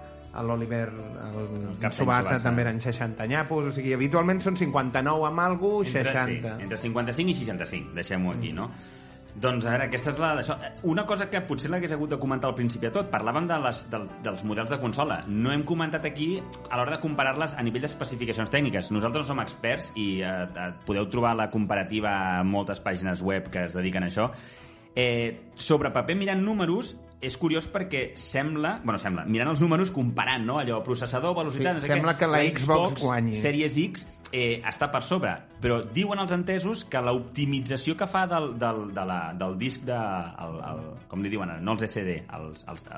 [0.47, 5.73] l'Oliver, el Captain Subasa també eren 60 nyapos, o sigui, habitualment són 59 amb algú,
[5.83, 6.27] 60.
[6.29, 8.69] Sí, entre 55 i 65, deixem-ho aquí, no?
[9.41, 10.35] Doncs, a veure, aquesta és la...
[10.43, 10.55] Això.
[10.91, 13.83] Una cosa que potser l'hagués hagut de comentar al principi de tot, parlàvem de les,
[13.89, 15.21] del, dels models de consola.
[15.33, 16.35] No hem comentat aquí
[16.69, 18.91] a l'hora de comparar-les a nivell d'especificacions tècniques.
[18.93, 23.49] Nosaltres no som experts i eh, eh, podeu trobar la comparativa a moltes pàgines web
[23.55, 24.29] que es dediquen a això.
[24.93, 28.79] Eh, sobre paper, mirant números, és curiós perquè sembla...
[28.85, 30.59] Bueno, sembla, mirant els números, comparant, no?
[30.63, 31.77] Allò, processador, velocitat...
[31.77, 33.37] Sí, no sé sembla què, que la Xbox guanyi.
[33.39, 38.55] Series X eh, està per sobre, però diuen els entesos que l'optimització que fa del,
[38.61, 39.99] del, de la, del disc de...
[40.47, 41.59] El, el, com li diuen?
[41.65, 42.89] No els SD, els, els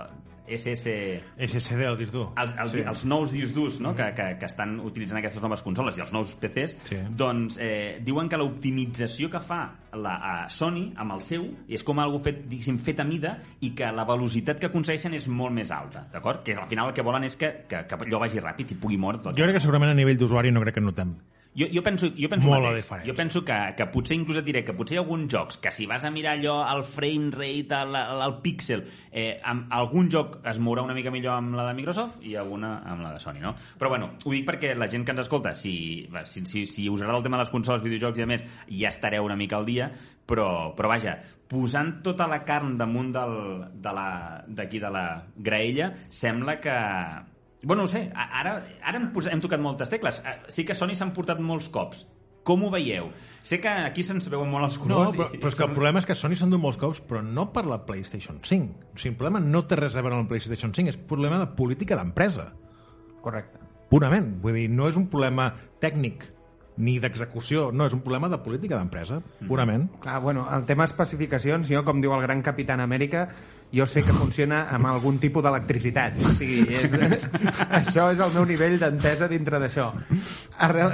[0.47, 0.93] SS...
[1.39, 2.25] SSD, el dius tu.
[2.37, 2.83] Els, els, sí.
[2.89, 3.95] els nous discs durs no?
[3.97, 6.99] que, que, que estan utilitzant aquestes noves consoles i els nous PCs, Sí.
[7.17, 9.61] doncs eh, diuen que l'optimització que fa
[9.93, 13.75] la a Sony amb el seu és com algo fet, diguéssim, fet a mida i
[13.77, 16.43] que la velocitat que aconsegueixen és molt més alta, d'acord?
[16.47, 18.99] Que al final el que volen és que, que, que allò vagi ràpid i pugui
[18.99, 19.37] moure tot.
[19.37, 21.15] Jo crec que segurament a nivell d'usuari no crec que notem.
[21.55, 22.79] Jo, jo penso, jo penso Molt mateix.
[22.87, 23.07] diferència.
[23.11, 25.71] Jo penso que, que potser inclús et diré que potser hi ha alguns jocs que
[25.71, 30.09] si vas a mirar allò, el frame rate, el, el, el píxel, eh, amb algun
[30.09, 33.21] joc es mourà una mica millor amb la de Microsoft i alguna amb la de
[33.21, 33.53] Sony, no?
[33.77, 37.03] Però bueno, ho dic perquè la gent que ens escolta, si, si, si, si us
[37.05, 39.67] agrada el tema de les consoles, videojocs i a més, ja estareu una mica al
[39.69, 39.91] dia,
[40.25, 41.19] però, però vaja,
[41.53, 43.37] posant tota la carn damunt del,
[43.77, 45.05] de la- d'aquí de la
[45.37, 46.73] graella, sembla que
[47.65, 50.19] Bueno, no ho sé, ara, ara hem, posat, hem tocat moltes tecles.
[50.25, 52.07] Eh, Sí que Sony s'han portat molts cops.
[52.43, 53.13] Com ho veieu?
[53.47, 55.13] Sé que aquí se'ns veuen molt els No, colors.
[55.15, 57.23] però, i- però és que el problema és que Sony s'han dut molts cops, però
[57.23, 58.75] no per la PlayStation 5.
[58.95, 61.39] O sigui, el problema no té res a veure amb la PlayStation 5, és problema
[61.39, 62.53] de política d'empresa.
[63.21, 63.59] Correcte.
[63.91, 64.41] Purament.
[64.43, 66.25] Vull dir, no és un problema tècnic.
[66.75, 67.71] ni d'execució.
[67.71, 69.91] No, és un problema de política d'empresa, purament.
[70.01, 73.29] Clar, bueno, el tema especificacions, jo, com diu el gran Capitán Amèrica,
[73.73, 76.13] jo sé que funciona amb algun tipus d'electricitat.
[76.21, 76.93] O sigui, és,
[77.81, 79.87] això és el meu nivell d'entesa dintre d'això.
[80.13, 80.89] Eh,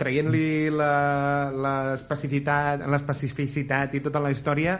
[0.00, 4.72] Traient-li l'especificitat l'especificitat i tota la història,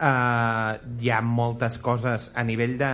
[0.00, 0.72] eh,
[1.04, 2.90] hi ha moltes coses a nivell de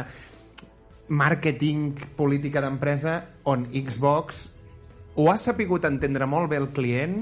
[1.12, 4.48] màrqueting, política d'empresa, on Xbox
[5.14, 7.16] o ha sapigut entendre molt bé el client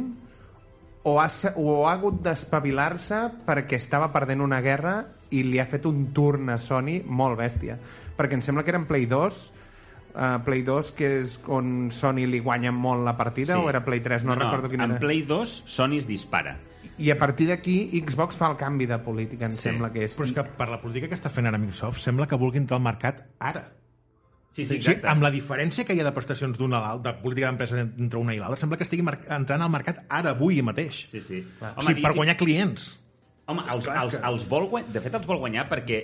[1.02, 4.94] o ha, o ha hagut d'espavilar-se perquè estava perdent una guerra
[5.30, 7.78] i li ha fet un turn a Sony molt bèstia.
[8.16, 9.40] Perquè em sembla que era en Play 2,
[10.14, 14.00] uh, Play 2, que és on Sony li guanya molt la partida, o era Play
[14.04, 15.00] 3, no, no recordo quin en era.
[15.00, 16.58] Play 2, Sony es dispara.
[17.00, 19.62] I a partir d'aquí Xbox fa el canvi de política, em Sí.
[19.70, 20.16] sembla que és.
[20.18, 22.76] Però és que per la política que està fent ara Microsoft sembla que vulgui entrar
[22.76, 23.70] al mercat ara.
[24.52, 27.46] Sí, Sí, amb la diferència que hi ha de prestacions d'una a l'altra, de política
[27.46, 31.06] d'empresa entre una i l'altra, sembla que estigui entrant al mercat ara, avui mateix.
[31.08, 31.46] Sí, sí.
[31.76, 32.99] o sigui, per guanyar clients.
[33.50, 36.00] Home, els, Esclar, és els, els vol guanyar, de fet els vol guanyar perquè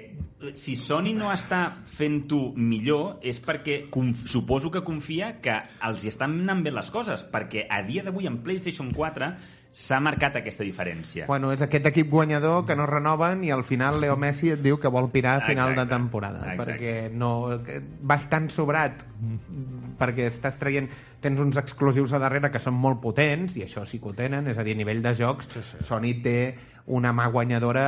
[0.54, 1.60] si Sony no està
[1.96, 5.54] fent-ho millor és perquè conf, suposo que confia que
[5.86, 9.30] els hi estan anant bé les coses, perquè a dia d'avui en PlayStation 4
[9.76, 11.26] s'ha marcat aquesta diferència.
[11.28, 14.78] Bueno, és aquest equip guanyador que no renoven i al final Leo Messi et diu
[14.80, 15.82] que vol pirar a final Exacte.
[15.82, 16.62] de temporada Exacte.
[16.62, 17.32] perquè no,
[18.08, 19.04] vas tan sobrat
[19.98, 20.88] perquè estàs traient
[21.20, 24.48] tens uns exclusius a darrere que són molt potents i això sí que ho tenen,
[24.52, 25.84] és a dir, a nivell de jocs sí, sí.
[25.88, 26.38] Sony té
[26.86, 27.84] una mà guanyadora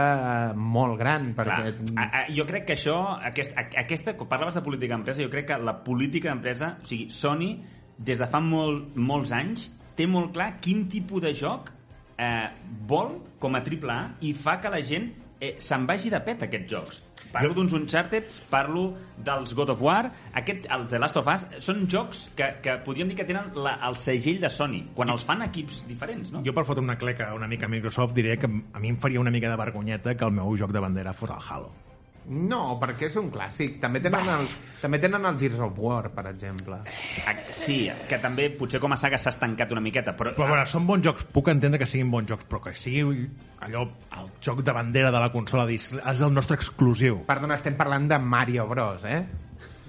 [0.51, 2.96] eh, molt gran Clar, perquè a, a, jo crec que això,
[3.30, 6.88] aquest, a, aquesta, quan parlaves de política d'empresa, jo crec que la política d'empresa, o
[6.88, 7.53] sigui, Sony,
[7.99, 9.68] des de fa molt, molts anys,
[9.99, 11.70] té molt clar quin tipus de joc
[12.18, 12.49] eh,
[12.90, 16.46] vol com a triple A i fa que la gent eh, se'n vagi de pet
[16.46, 17.03] aquests jocs.
[17.33, 18.87] Parlo d'uns Uncharted, parlo
[19.24, 20.11] dels God of War,
[20.41, 23.76] aquest, el The Last of Us, són jocs que, que podríem dir que tenen la,
[23.89, 26.45] el segell de Sony, quan els fan equips diferents, no?
[26.47, 29.20] Jo per fotre una cleca una mica a Microsoft diré que a mi em faria
[29.20, 31.88] una mica de vergonyeta que el meu joc de bandera fos el Halo.
[32.29, 34.49] No, perquè és un clàssic també tenen, el,
[34.83, 36.81] també tenen el Gears of War per exemple
[37.24, 40.35] Ah, Sí, que també potser com a saga s'ha estancat una miqueta, però...
[40.37, 43.24] Però veure, són bons jocs, puc entendre que siguin bons jocs, però que sigui
[43.64, 43.85] allò,
[44.20, 47.22] el joc de bandera de la consola, dis, és el nostre exclusiu.
[47.29, 49.22] Perdona, estem parlant de Mario Bros, eh?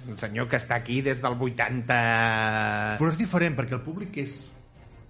[0.10, 2.00] Un senyor que està aquí des del 80...
[3.02, 4.40] Però és diferent, perquè el públic és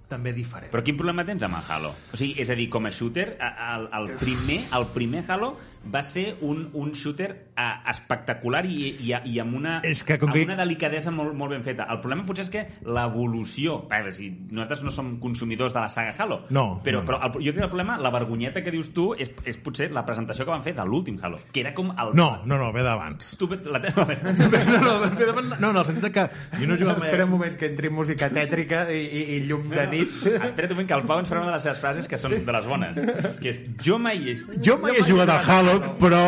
[0.10, 0.72] també diferent.
[0.74, 1.94] Però quin problema tens amb el Halo?
[2.12, 5.54] O sigui, és a dir, com a shooter, el, el, primer, el primer Halo
[5.94, 10.30] va ser un, un shooter eh, espectacular i, i, i amb, una, És que com
[10.30, 11.86] amb que- una delicadesa molt, molt ben feta.
[11.90, 13.86] El problema potser és que l'evolució...
[14.12, 17.08] Si nosaltres no som consumidors de la saga Halo, No, però, no, no.
[17.08, 19.90] però el, jo crec que el problema, la vergonyeta que dius tu, és, és potser
[19.96, 22.14] la presentació que van fer de l'últim Halo, que era com el...
[22.18, 23.34] No, no, no, ve d'abans.
[23.40, 24.06] Tu, la teva...
[24.70, 26.28] No, no, ve d'abans- no, no, el sentit que
[26.60, 29.86] jo no jugo Espera un moment que entri música tètrica i, i, i llum de
[29.92, 30.12] nit.
[30.30, 32.36] Espera't un moment, que el Pau ens farà una de les seves frases que són
[32.46, 33.00] de les bones,
[33.42, 34.20] que és jo mai...
[34.32, 34.36] He...
[34.66, 35.69] Jo mai he jugat al Halo,
[36.02, 36.24] però...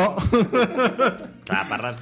[1.48, 2.02] Clar, parles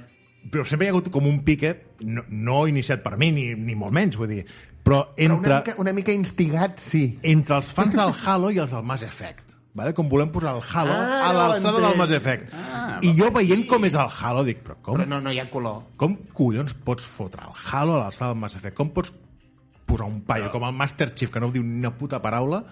[0.50, 1.70] però sempre hi ha hagut com un pique,
[2.10, 4.40] no, no iniciat per mi, ni, ni molt menys, vull dir,
[4.82, 7.04] però Però una entre, mica, una mica instigat, sí.
[7.22, 9.54] entre els fans del Halo i els del Mass Effect.
[9.78, 9.94] Vale?
[9.94, 12.50] Com volem posar el Halo Ah, a l'alçada del Mass Effect.
[12.58, 15.38] Ah, I jo veient com és el Halo dic, però com, Però no, no hi
[15.44, 15.84] ha color.
[16.02, 18.80] com collons pots fotre el Halo a l'alçada del Mass Effect?
[18.80, 19.14] Com pots
[19.86, 22.64] posar un paio com el Master Chief, que no diu ni una puta paraula,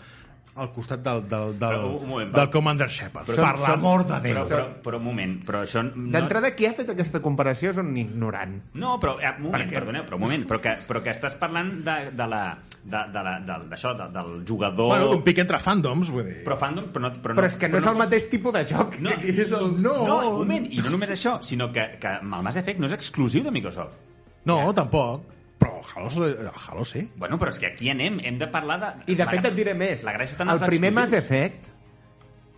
[0.57, 2.49] al costat del, del, del, Però, moment, del.
[2.53, 3.29] Commander Shepard?
[3.29, 4.33] Però- per l'amor de Déu.
[4.35, 5.83] Però, però, però un moment, però això...
[5.87, 8.57] No, D'entrada, qui ha fet aquesta comparació és un ignorant.
[8.73, 9.77] no però, eh, un moment, Per què?
[9.79, 12.41] perdoneu, però un moment, però que, però que estàs parlant de, de la,
[12.83, 14.91] de, de la, de, d'això, de, del jugador...
[14.95, 16.41] Bueno, d'un pic entre fandoms, vull dir...
[16.47, 17.13] però fandom, però no...
[17.21, 18.97] Però, Però és que no és el mateix tipus de joc.
[19.03, 19.71] No, que és el...
[19.81, 22.89] no, no, un moment, i no només això, sinó que, que el Mass Effect no
[22.89, 23.97] és exclusiu de Microsoft.
[24.47, 25.36] No, tampoc.
[25.57, 27.01] Però el Halo, el Halo sí.
[27.17, 28.91] Bueno, però és que aquí anem, hem de parlar de...
[29.11, 30.03] I de la fet gra- et diré més.
[30.05, 31.13] La gràcia està en el els primer Mass.
[31.17, 31.73] Effect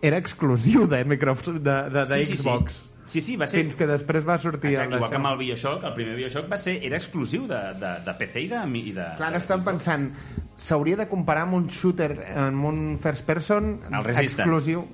[0.02, 2.42] era exclusiu de Microsoft, de, de, de Sí, sí, sí.
[2.42, 2.82] Xbox.
[3.10, 3.64] Sí, sí, va ser...
[3.64, 6.46] Fins que després va sortir Exacte, el igual que amb el Bioshock, el primer Bioshock
[6.52, 8.60] va ser, era exclusiu de, de, de PC i de...
[8.78, 10.04] I de Clar, de ara estem pensant,
[10.54, 12.12] s'hauria de comparar amb un shooter,
[12.44, 14.44] amb un first person El Resistance.
[14.44, 14.84] exclusiu.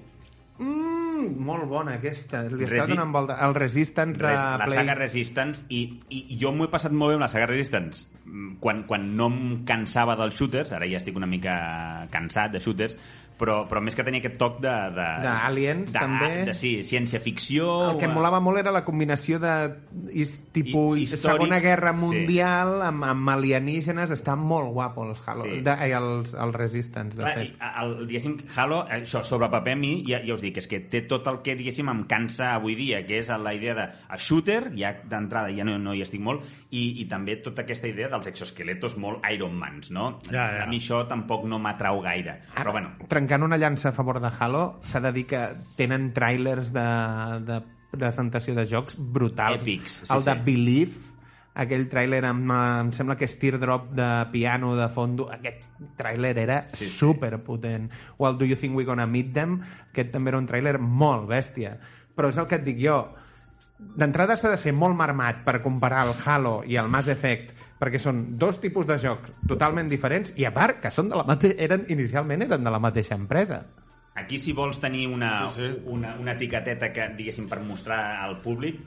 [0.59, 0.96] Mm,
[1.39, 2.43] molt bona aquesta.
[2.51, 3.37] Li està Resi- donant volta.
[3.47, 4.79] El Resistance de Res, la Play.
[4.81, 8.09] saga Resistance i, i, i jo m'ho he passat molt bé amb la saga Resistance
[8.27, 12.59] Mm, quan, quan no em cansava dels shooters ara ja estic una mica cansat de
[12.59, 12.97] shooters
[13.39, 14.73] però, però més que tenia aquest toc de...
[14.97, 16.31] de D'aliens, també.
[16.49, 17.69] De, sí, ciència-ficció...
[17.91, 19.53] El que em molava molt era la combinació de
[20.13, 22.01] is, tipus I- històric, Segona Guerra sí.
[22.01, 24.13] Mundial amb, amb alienígenes.
[24.17, 25.47] Està molt guapo els Halo.
[25.49, 25.61] Sí.
[25.67, 27.67] De, ai, els, els Resistance, de Clar, i, fet.
[27.83, 31.05] el, diguéssim, Halo, això, sobre paper a mi, ja, ja us dic, és que té
[31.09, 34.71] tot el que, diguéssim, em cansa avui dia, que és la idea de a shooter,
[34.77, 38.31] ja d'entrada ja no, no hi estic molt, i, i també tota aquesta idea dels
[38.33, 40.09] exoesqueletos molt Iron Mans, no?
[40.31, 40.65] Ja, ja.
[40.65, 42.39] A mi això tampoc no m'atrau gaire.
[42.57, 42.95] Però bueno,
[43.27, 45.39] Trencant una llança a favor de Halo, s'ha de dir que
[45.75, 46.83] tenen trailers de,
[47.43, 47.57] de
[47.91, 49.65] presentació de jocs brutals.
[49.65, 50.45] Èpics, sí, el de sí.
[50.47, 51.01] Believe,
[51.59, 55.67] aquell tràiler amb, em sembla que és teardrop de piano de fondo, aquest
[55.99, 56.93] tràiler era Sí, sí.
[57.01, 57.91] superpotent.
[58.23, 59.59] O el Do You Think We Gonna Meet Them,
[59.91, 61.75] aquest també era un tràiler molt bèstia.
[62.15, 63.01] Però és el que et dic jo,
[63.99, 68.01] d'entrada s'ha de ser molt marmat per comparar el Halo i el Mass Effect perquè
[68.01, 71.55] són dos tipus de jocs totalment diferents i a part que són de la mate...
[71.63, 73.63] eren, inicialment eren de la mateixa empresa
[74.17, 75.81] Aquí, si vols tenir una, Sí, sí.
[75.93, 78.81] una, una etiqueteta que, diguéssim, per mostrar al públic,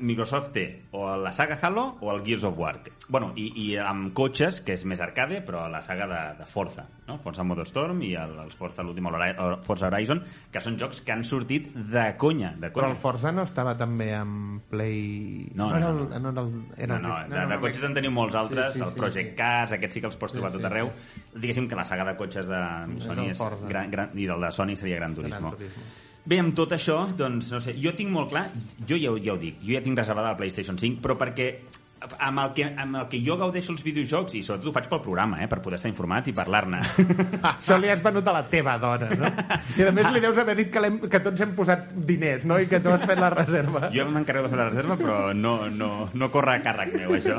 [0.00, 0.64] Microsoft té
[0.98, 2.80] o la saga Halo o el Gears of War.
[3.08, 6.86] Bueno, i, i amb cotxes, que és més arcade, però la saga de, de Forza,
[7.06, 7.18] no?
[7.22, 11.12] Forza Motorstorm i el, els Forza, l'últim, el el Forza Horizon, que són jocs que
[11.14, 12.96] han sortit de conya, de però conya.
[12.96, 15.50] el Forza no estava també amb Play...
[15.54, 17.94] No, era no, el, no, era el, era No, no, el- de, de cotxes en
[18.00, 19.36] teniu molts altres, Sí, sí, el sí, Project sí.
[19.36, 20.90] Cars, aquests sí que els pots trobar Sí, tot sí, arreu.
[21.36, 22.60] Diguéssim que la saga de cotxes de
[23.06, 23.68] Sony el és Forza.
[23.70, 25.54] gran, gran, i del de Sony seria Gran Turismo.
[25.54, 25.90] Gran Turismo.
[26.30, 28.46] Bé, amb tot això, doncs, no sé, jo tinc molt clar,
[28.86, 31.46] jo ja, ja ho dic, jo ja tinc reservada la PlayStation 5, però perquè
[32.18, 35.02] amb el, que, amb el que jo gaudeixo els videojocs, i sobretot ho faig pel
[35.04, 36.80] programa, eh, per poder estar informat i parlar-ne.
[37.52, 39.30] Això li has venut a la teva dona, no?
[39.76, 42.60] I a més li deus haver dit que, que tots hem posat diners, no?
[42.60, 43.88] I que tu has fet la reserva.
[43.94, 47.36] Jo m'encarrego de fer la reserva, però no, no, no corre a càrrec meu, això.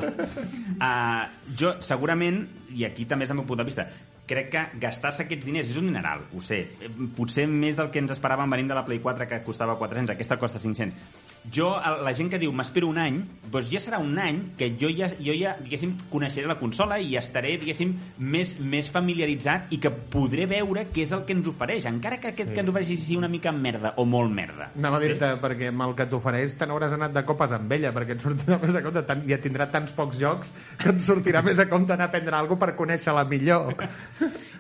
[0.78, 1.26] Uh,
[1.60, 2.44] jo, segurament,
[2.78, 3.88] i aquí també és el meu punt de vista,
[4.32, 6.62] crec que gastar-se aquests diners és un dineral, ho sé.
[6.80, 10.16] Eh, Potser més del que ens esperàvem venint de la Play 4, que costava 400,
[10.16, 11.31] aquesta costa 500.
[11.50, 13.16] Jo, la gent que diu m'espero un any,
[13.50, 17.16] doncs ja serà un any que jo ja, jo ja diguéssim, coneixeré la consola i
[17.18, 21.88] estaré, diguéssim, més, més familiaritzat i que podré veure què és el que ens ofereix,
[21.90, 24.70] encara que aquest que ens ofereixi sigui una mica merda o molt merda.
[24.78, 27.94] Anava a dir-te, perquè amb el que t'ofereix te n'hauràs anat de copes amb ella,
[27.98, 31.42] perquè et sortirà més a compte, tant, ja tindrà tants pocs jocs que et sortirà
[31.46, 33.74] més a compte anar a prendre alguna per conèixer-la millor.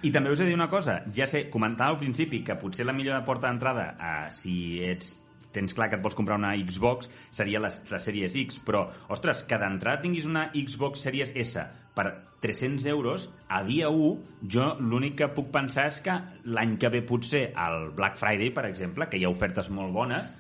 [0.01, 2.89] I també us he de dir una cosa, ja sé, comentava al principi que potser
[2.89, 5.21] la millor porta d'entrada, eh, si ets
[5.55, 9.45] tens clar que et vols comprar una Xbox, seria la, la Series X, però, ostres,
[9.47, 12.07] que d'entrada tinguis una Xbox Series S per
[12.41, 14.11] 300 euros, a dia 1,
[14.49, 16.15] jo l'únic que puc pensar és que
[16.49, 20.31] l'any que ve potser, al Black Friday, per exemple, que hi ha ofertes molt bones,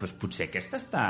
[0.00, 1.04] doncs potser aquesta està,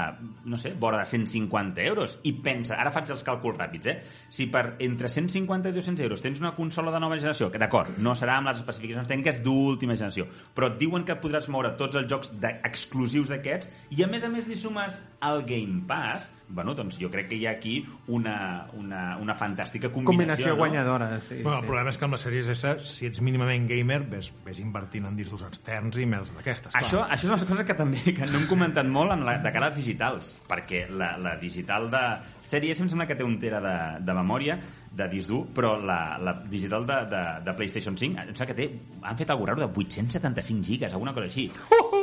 [0.45, 2.18] no sé, vora de 150 euros.
[2.26, 3.97] I pensa, ara faig els càlculs ràpids, eh?
[4.32, 7.97] Si per entre 150 i 200 euros tens una consola de nova generació, que d'acord,
[8.03, 12.01] no serà amb les especificacions tècniques d'última generació, però et diuen que podràs moure tots
[12.01, 12.34] els jocs
[12.66, 14.99] exclusius d'aquests i a més a més li sumes
[15.30, 17.76] el Game Pass, bueno, doncs jo crec que hi ha aquí
[18.09, 20.59] una, una, una fantàstica combinació, Combinació no?
[20.61, 21.40] guanyadora, sí.
[21.42, 21.70] Bueno, el sí.
[21.70, 25.16] problema és que amb les sèries S, si ets mínimament gamer, ves, ves invertint en
[25.18, 26.74] discos externs i més d'aquestes.
[26.78, 29.55] Això, això és una cosa que també que no hem comentat molt amb la, de
[29.55, 32.05] cara als digitals, perquè la, la digital de
[32.42, 33.76] sèrie em sembla que té un tera de,
[34.07, 34.59] de memòria,
[34.91, 38.57] de disc dur, però la, la digital de, de, de PlayStation 5 em sembla que
[38.59, 38.66] té,
[39.07, 41.47] han fet algú raro de 875 gigas, alguna cosa així.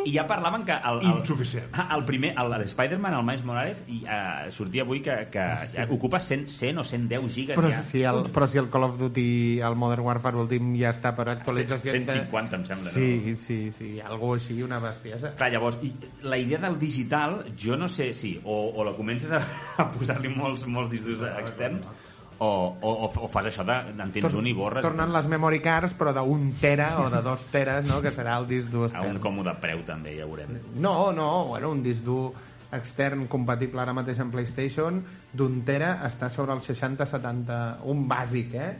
[0.07, 0.71] I ja parlaven que...
[0.87, 1.67] El, el, Insuficient.
[1.91, 5.83] El primer, el, l'Spider-Man, el Miles Morales, i, uh, sortia avui que, que sí.
[5.91, 7.83] ocupa 100, 100 o 110 gigas Però ja.
[7.83, 9.27] si, el, però si el Call of Duty,
[9.67, 11.91] el Modern Warfare últim ja està per actualització...
[11.91, 12.95] 150, em sembla, no?
[12.95, 15.35] Sí, sí, sí, algo així, una bestiesa.
[15.35, 15.91] Clar, llavors, i
[16.23, 19.43] la idea del digital, jo no sé si o, o la comences a,
[19.83, 22.06] a posar-li molts, molts discos externs o,
[22.39, 22.49] o,
[22.81, 22.91] o,
[23.25, 26.51] o fas això de en tens un i borres Tornen les memory cards, però d'un
[26.61, 29.21] tera o de dos teres, no?, que serà el disc dur a un extern.
[29.23, 30.59] còmode preu també, ja veurem.
[30.75, 32.31] No, no, bueno, un disc dur
[32.75, 34.99] extern compatible ara mateix amb PlayStation
[35.37, 38.71] d'un tera està sobre els 60-70 un bàsic, eh?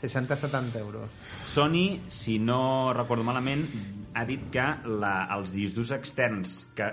[0.00, 1.10] 60-70 euros.
[1.44, 3.66] Sony, si no recordo malament,
[4.16, 6.88] ha dit que la, els discs durs externs que,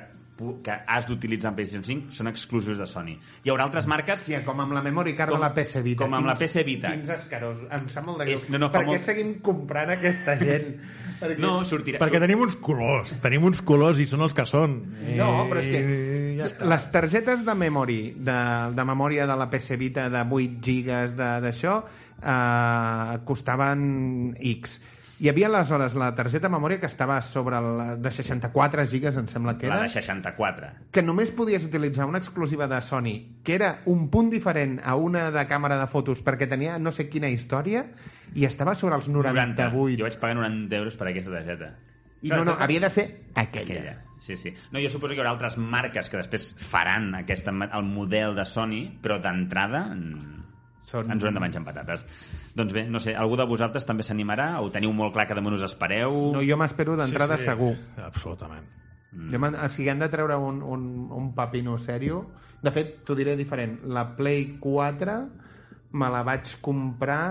[0.64, 3.16] que has d'utilitzar en PlayStation 5 són exclusius de Sony.
[3.44, 6.04] Hi haurà altres marques Hòstia, com amb la memory card Com- de la PS Vita.
[6.04, 6.92] com amb la Quins- PS Vita.
[6.94, 7.58] Quins escarós.
[7.72, 8.38] Em sap molt de greu.
[8.38, 10.76] És- no, no, per què molt- seguim comprant aquesta gent?
[11.22, 11.40] Perquè...
[11.42, 11.98] No, sortirà...
[11.98, 14.76] Perquè tenim uns colors, tenim uns colors i són els que són.
[15.18, 15.80] No, però és que
[16.38, 16.68] ja està.
[16.70, 18.36] les targetes de memory, de,
[18.78, 21.80] de memòria de la PS Vita de 8 gigas de- d'això,
[22.22, 24.78] eh, costaven X.
[25.20, 29.26] Hi havia aleshores la targeta de memòria que estava sobre el, de 64 gigas, em
[29.32, 30.68] sembla que La era, de 64.
[30.94, 35.32] que només podies utilitzar una exclusiva de Sony, que era un punt diferent a una
[35.34, 37.88] de càmera de fotos, perquè tenia no sé quina història,
[38.38, 39.34] i estava sobre els 90.
[39.34, 39.98] 98.
[39.98, 41.74] Jo vaig pagar 90 euros per aquesta targeta.
[42.22, 43.74] I no, no, havia de ser aquella.
[43.74, 43.98] Aquella.
[44.22, 44.54] Sí, sí.
[44.74, 48.46] No, jo suposo que hi haurà altres marques que després faran aquesta, el model de
[48.46, 50.44] Sony, però d'entrada mm,
[50.90, 52.06] Són- ens ho hem de menjar amb patates.
[52.58, 54.50] Doncs bé, no sé, algú de vosaltres també s'animarà?
[54.66, 56.16] O teniu molt clar que damunt us espereu?
[56.34, 57.52] No, jo m'espero d'entrada sí, sí.
[57.52, 57.74] segur.
[58.02, 58.66] Absolutament.
[59.12, 59.30] Mm.
[59.34, 62.24] Jo o sigui, han de treure un, un, un papino sèrio.
[62.64, 63.78] De fet, t'ho diré diferent.
[63.94, 65.20] La Play 4
[65.98, 67.22] me la vaig comprar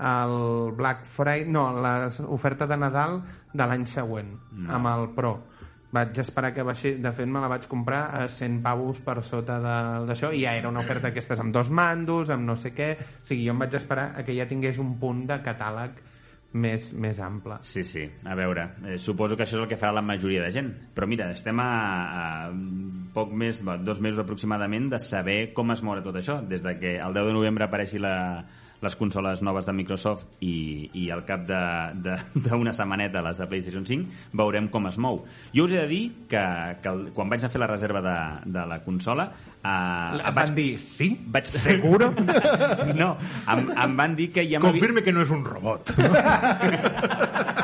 [0.00, 1.48] al Black Friday...
[1.50, 3.20] No, l'oferta de Nadal
[3.52, 4.70] de l'any següent, no.
[4.76, 5.34] amb el Pro.
[5.90, 6.94] Vaig esperar que baixi...
[7.02, 9.58] De fet, me la vaig comprar a 100 pavos per sota
[10.06, 12.92] d'això i ja era una oferta aquestes amb dos mandos, amb no sé què...
[13.22, 15.98] O sigui, jo em vaig esperar a que ja tingués un punt de catàleg
[16.52, 17.60] més, més ample.
[17.66, 20.54] Sí, sí, a veure, eh, suposo que això és el que farà la majoria de
[20.54, 20.70] gent.
[20.94, 21.68] Però mira, estem a,
[22.22, 22.24] a
[23.14, 26.40] poc més, dos mesos aproximadament, de saber com es moure tot això.
[26.46, 28.14] Des de que el 10 de novembre apareixi la,
[28.80, 34.32] les consoles noves de Microsoft i, i al cap d'una setmaneta les de PlayStation 5
[34.40, 35.22] veurem com es mou.
[35.52, 36.42] Jo us he de dir que,
[36.80, 38.16] que el, quan vaig a fer la reserva de,
[38.50, 39.28] de la consola
[39.60, 41.10] eh, Em van dir, sí?
[41.28, 41.44] vaig...
[41.68, 42.08] Seguro?
[43.00, 43.10] no,
[43.52, 45.92] em, em van dir que ja m'havia- Confirme que no és un robot.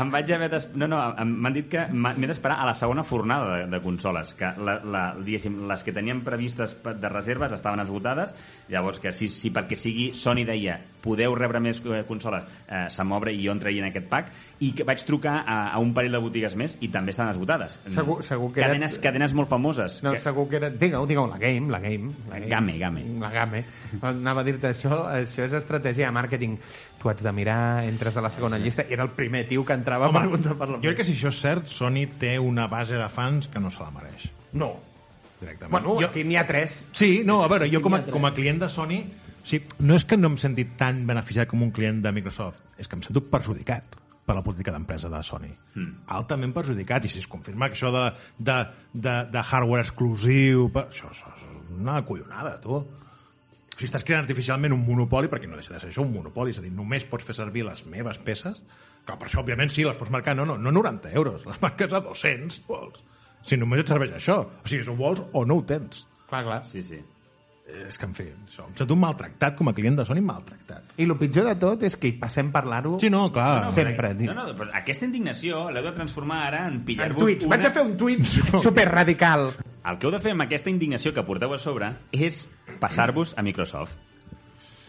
[0.00, 3.56] em vaig haver d'es- no, no, m'han dit que m'he d'esperar a la segona fornada
[3.56, 8.34] de, de consoles que la, la, les que tenien previstes de reserves estaven esgotades
[8.68, 13.04] llavors que si, si perquè sigui Sony deia podeu rebre més eh, consoles eh, se
[13.06, 13.60] m'obre i jo en
[13.90, 17.12] aquest pack i que vaig trucar a, a un parell de botigues més i també
[17.14, 20.18] estaven esgotades Segur- segur que era- cadenes, cadenes molt famoses No, que...
[20.18, 20.70] segur que era...
[20.70, 22.12] Digueu, digueu, la game, la game.
[22.28, 22.48] La game.
[22.50, 23.02] Game, game.
[23.20, 23.64] La game.
[24.02, 26.56] Anava a dir-te això, això és estratègia de màrqueting.
[27.06, 29.74] Tu has de mirar, entres a la segona llista, i era el primer tio que
[29.78, 30.78] entrava a preguntar per la...
[30.82, 33.70] jo crec que si això és cert, Sony té una base de fans que no
[33.70, 34.24] se la mereix.
[34.58, 34.72] No.
[35.38, 35.70] Directament.
[35.70, 36.08] Bueno, jo...
[36.08, 36.80] aquí n'hi ha tres.
[36.90, 38.98] Sí, no, a veure, jo com a, com a client de Sony,
[39.46, 42.90] sí, no és que no em senti tan beneficiat com un client de Microsoft, és
[42.90, 45.54] que em sento perjudicat per la política d'empresa de Sony.
[45.78, 46.08] Mm.
[46.18, 48.08] Altament perjudicat, i si es confirma que això de,
[48.42, 50.66] de, de, de hardware exclusiu...
[50.74, 50.88] Per...
[50.90, 51.46] Això, això és
[51.78, 52.82] una collonada, tu.
[53.76, 56.54] O sigui, estàs creant artificialment un monopoli, perquè no deixa de ser això, un monopoli,
[56.54, 58.62] és a dir, només pots fer servir les meves peces,
[59.04, 61.92] que per això, òbviament, sí, les pots marcar, no, no, no 90 euros, les marques
[61.92, 63.02] a 200, vols.
[63.44, 64.38] Si només et serveix això.
[64.48, 66.06] O sigui, si ho vols o no ho tens.
[66.30, 66.62] Clar, clar.
[66.72, 67.02] sí, sí.
[67.66, 70.92] És que, en fi, això, em sento maltractat com a client de Sony, maltractat.
[71.02, 73.64] I el pitjor de tot és que hi passem parlar-ho Sí, no, clar.
[73.66, 74.12] No, sempre.
[74.14, 77.50] però, no, no, però aquesta indignació l'heu de transformar ara en pillar-vos una...
[77.56, 78.22] Vaig a fer un tuit
[78.66, 79.50] super radical.
[79.82, 82.44] El que heu de fer amb aquesta indignació que porteu a sobre és
[82.80, 83.94] passar-vos a Microsoft.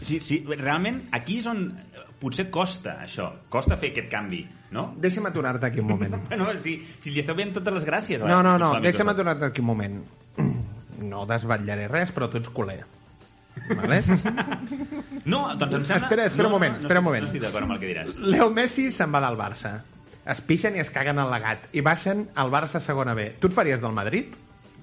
[0.01, 4.43] Sí, sí, realment, aquí és on eh, potser costa això, costa fer aquest canvi,
[4.75, 4.91] no?
[5.01, 6.19] Deixa'm aturar-te aquí un moment.
[6.29, 8.21] Bueno, si, si li esteu veient totes les gràcies...
[8.21, 10.01] No, no, no, la deixa'm aturar-te aquí un moment.
[10.97, 12.79] No desvetllaré res, però tu ets culer.
[13.69, 13.99] Vale?
[15.27, 16.05] No, doncs em sembla...
[16.05, 17.25] Espera, espera un no, moment, no, espera un no, moment.
[17.25, 18.13] No estic d'acord amb el que diràs.
[18.31, 19.73] Leo Messi se'n va del Barça.
[20.27, 21.67] Es pixen i es caguen al legat.
[21.75, 23.33] I baixen al Barça segona B.
[23.41, 24.37] Tu et faries del Madrid?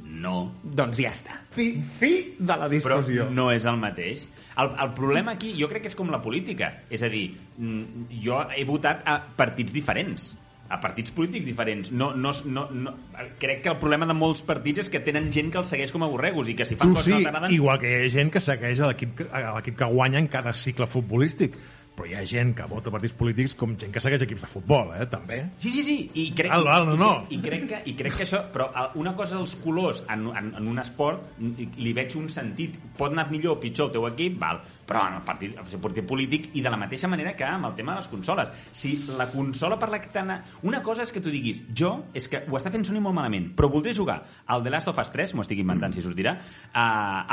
[0.04, 1.38] No, Doncs ja està.
[1.54, 3.28] Fi, fi de la però discussió.
[3.32, 4.26] no és el mateix.
[4.60, 6.70] El, el problema aquí, jo crec que és com la política.
[6.92, 10.34] És a dir, mm, jo he votat a partits diferents
[10.68, 11.90] a partits polítics diferents.
[11.92, 12.94] No, no, no, no,
[13.38, 16.06] crec que el problema de molts partits és que tenen gent que els segueix com
[16.06, 17.52] a borregos i que si fan Tu coses sí, no t'agraden...
[17.54, 20.28] igual que hi ha gent que segueix a l'equip que, a l'equip que guanya en
[20.32, 21.58] cada cicle futbolístic.
[21.94, 24.90] Però hi ha gent que vota partits polítics com gent que segueix equips de futbol,
[24.96, 25.40] eh, també.
[25.62, 27.10] Sí, sí, sí, i crec, Val, val, no, no.
[27.28, 28.40] I, i, crec que, i crec que això...
[28.54, 32.74] Però eh, una cosa els colors en, en, en un esport li veig un sentit.
[32.98, 36.06] Pot anar millor o pitjor el teu equip, val, però en el partit, el partit
[36.06, 38.50] polític i de la mateixa manera que amb el tema de les consoles.
[38.72, 40.32] Si la consola per la que t'han...
[40.62, 43.50] Una cosa és que tu diguis, jo, és que ho està fent Sony molt malament,
[43.56, 46.36] però voldré jugar al The Last of Us 3, m'ho estic inventant si sortirà,
[46.72, 46.86] a,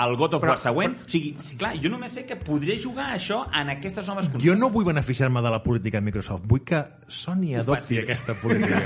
[0.03, 0.95] al God of Però- War següent...
[1.05, 4.27] O sigui, sí, clar, jo només sé que podré jugar a això en aquestes noves
[4.29, 4.45] consoles.
[4.47, 8.81] Jo no vull beneficiar-me de la política de Microsoft, vull que Sony adopti aquesta política.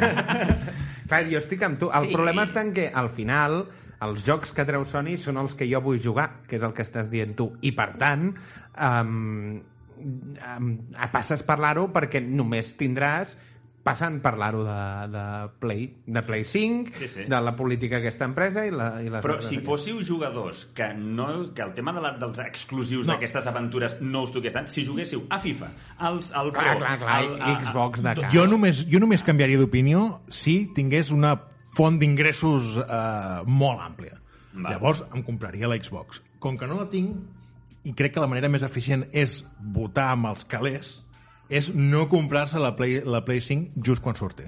[1.10, 1.90] Clar, jo estic amb tu.
[1.94, 2.14] El Sí.
[2.16, 3.66] problema està en que, al final,
[4.04, 6.84] els jocs que treu Sony són els que jo vull jugar, que és el que
[6.84, 7.52] estàs dient tu.
[7.62, 8.34] I, per tant,
[8.76, 9.62] um,
[10.58, 10.72] um,
[11.12, 13.38] passes parlar-ho perquè només tindràs
[13.86, 14.76] passant parlar-ho de,
[15.14, 15.24] de,
[15.62, 17.24] Play, de Play 5, Sí, sí.
[17.30, 21.28] de la política d'aquesta empresa i, la, i les Però si fóssiu jugadors que, no,
[21.54, 23.14] que el tema de la, dels exclusius No.
[23.14, 25.70] d'aquestes aventures no us toqués tant, si juguéssiu a FIFA,
[26.10, 26.64] als, al Pro...
[26.66, 28.32] Clar, clar, clar, al, a- Xbox de cara.
[28.34, 31.36] jo, només, jo només canviaria d'opinió si tingués una
[31.76, 34.20] font d'ingressos eh, molt àmplia.
[34.56, 34.72] Val.
[34.72, 36.22] Llavors em compraria la Xbox.
[36.40, 37.18] Com que no la tinc,
[37.86, 39.42] i crec que la manera més eficient és
[39.76, 40.96] votar amb els calés,
[41.50, 44.48] és no comprar-se la Play, la Play 5 just quan surti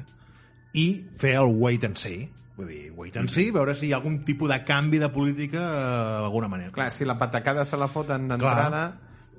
[0.77, 0.87] i
[1.19, 4.23] fer el wait and see vull dir, wait and see, veure si hi ha algun
[4.25, 8.27] tipus de canvi de política eh, d'alguna manera Clar, si la patacada se la foten
[8.31, 8.87] d'entrada,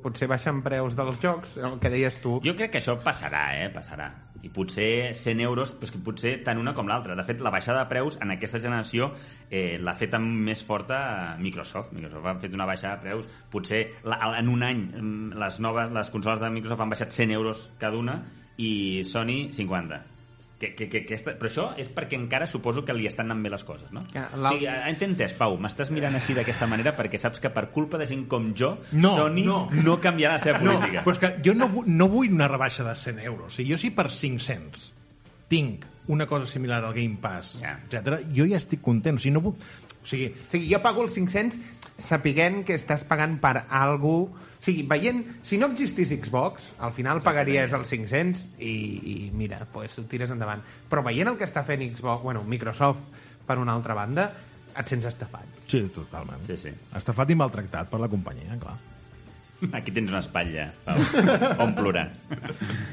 [0.03, 2.39] potser baixen preus dels jocs, el que deies tu.
[2.45, 3.69] Jo crec que això passarà, eh?
[3.75, 4.09] Passarà.
[4.43, 7.17] I potser 100 euros, però que potser tant una com l'altra.
[7.19, 9.11] De fet, la baixada de preus en aquesta generació
[9.51, 11.01] eh, l'ha fet amb més forta
[11.43, 11.95] Microsoft.
[11.97, 13.27] Microsoft ha fet una baixada de preus.
[13.51, 17.35] Potser la, en un any mm, les noves les consoles de Microsoft han baixat 100
[17.35, 18.21] euros cada una
[18.59, 20.18] i Sony 50.
[20.59, 23.51] Que, que, que, aquesta, però això és perquè encara suposo que li estan anant bé
[23.53, 24.01] les coses, no?
[24.11, 27.69] Que O sigui, he entès, Pau, m'estàs mirant així d'aquesta manera perquè saps que per
[27.71, 29.69] culpa de gent com jo, No, Sony no.
[29.71, 31.05] no canviarà la seva No, política.
[31.05, 33.53] però és que jo no, no vull una rebaixa de 100 euros.
[33.53, 34.93] O sigui, jo si per 500
[35.49, 37.79] tinc una cosa similar al Game Pass, Ja.
[37.79, 39.15] etc, jo ja estic content.
[39.17, 39.55] O sigui, no vull...
[40.03, 41.61] O sigui, O sigui, jo pago els 500
[42.03, 44.35] sapiguent que estàs pagant per algú...
[44.59, 45.23] O sigui, veient...
[45.47, 48.75] Si no existís Xbox, al final pagaries els 500 i,
[49.13, 50.65] i mira, pues, ho tires endavant.
[50.91, 53.07] Però veient el que està fent Xbox, bueno, Microsoft,
[53.47, 54.29] per una altra banda,
[54.79, 55.47] et sents estafat.
[55.69, 56.45] sí, totalment.
[56.47, 56.73] Sí, sí.
[56.97, 58.77] Estafat i maltractat per la companyia, clar.
[59.75, 61.01] Aquí tens una espatlla, Pau,
[61.65, 62.09] on plorar.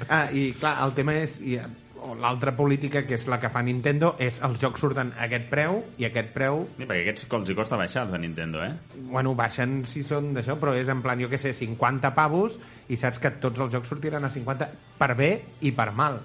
[0.10, 1.38] Ah, i clar, el tema és...
[1.46, 1.60] I,
[2.06, 5.50] o l'altra política, que és la que fa Nintendo, és els jocs surten a aquest
[5.52, 8.72] preu, i aquest preu Sí, perquè aquests els hi costa baixar, els de Nintendo, eh?
[9.10, 13.00] bueno, baixen si són d'això, però és en plan, jo què sé, 50 pavos i
[13.00, 15.32] saps que tots els jocs sortiran a 50 per bé
[15.66, 16.22] i per mal.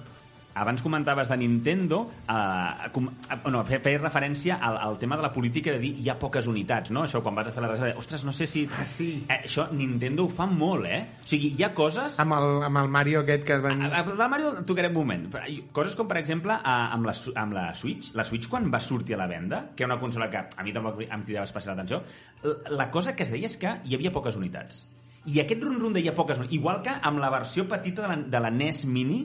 [0.55, 5.23] Abans comentaves de Nintendo, eh, com, eh, no, fe- feies referència al, al tema de
[5.23, 7.05] la política de dir hi ha poques unitats, no?
[7.07, 8.65] Això quan vas a fer la reserva, ostres, no sé si...
[8.77, 9.09] Ah, sí.
[9.29, 11.01] Eh, això Nintendo ho fa molt, eh?
[11.23, 12.19] O sigui, hi ha coses...
[12.21, 13.87] Amb el, amb el Mario aquest que van...
[13.87, 15.27] A, a, a Mario tocarem un moment.
[15.33, 18.11] Però Coses com, per exemple, a, amb, la, amb la Switch.
[18.19, 20.75] La Switch, quan va sortir a la venda, que era una consola que a mi
[20.75, 22.03] tampoc em cridava especial atenció,
[22.43, 24.85] la, la cosa que es deia és que hi havia poques unitats.
[25.31, 28.09] I aquest run-run de hi ha poques unitats, igual que amb la versió petita de
[28.09, 29.21] la, de la NES Mini,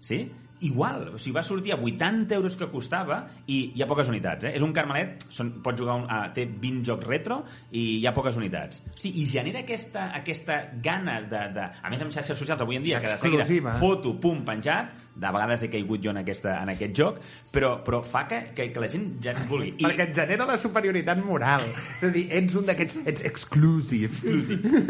[0.00, 0.22] sí?
[0.66, 4.48] Igual, o sigui, va sortir a 80 euros que costava i hi ha poques unitats,
[4.48, 4.54] eh?
[4.58, 7.40] És un carmelet, són, pots jugar, un, uh, té 20 jocs retro
[7.70, 8.82] i hi ha poques unitats.
[8.94, 11.66] Hosti, I genera aquesta, aquesta gana de, de...
[11.82, 13.76] A més, amb xarxes socials avui en dia, que de seguida Exclusiva.
[13.78, 17.16] foto, pum, penjat, de vegades he caigut jo en, aquesta, en aquest joc,
[17.54, 19.72] però, però fa que, que, que la gent ja vulgui.
[19.78, 19.86] I...
[19.86, 21.62] Perquè et genera la superioritat moral.
[21.66, 23.00] És a dir, ets un d'aquests...
[23.14, 24.36] Ets exclusive.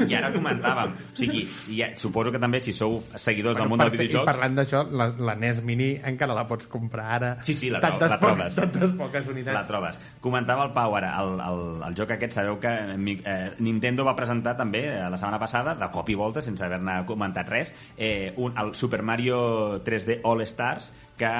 [0.09, 0.93] I ara comentàvem.
[1.13, 1.45] O sigui,
[1.77, 4.29] ja, suposo que també, si sou seguidors del món dels ser- I videojocs...
[4.33, 7.31] parlant d'això, la, la NES Mini encara la pots comprar ara.
[7.43, 8.55] Sí, sí, la, tantes, la trobes.
[8.55, 9.55] poques, tantes poques unitats.
[9.55, 10.01] La trobes.
[10.21, 14.17] Comentava el Pau ara, el, el, el joc aquest, sabeu que mi- eh, Nintendo va
[14.17, 18.33] presentar també eh, la setmana passada, de cop i volta, sense haver-ne comentat res, eh,
[18.37, 21.31] un, el Super Mario 3D All Stars, que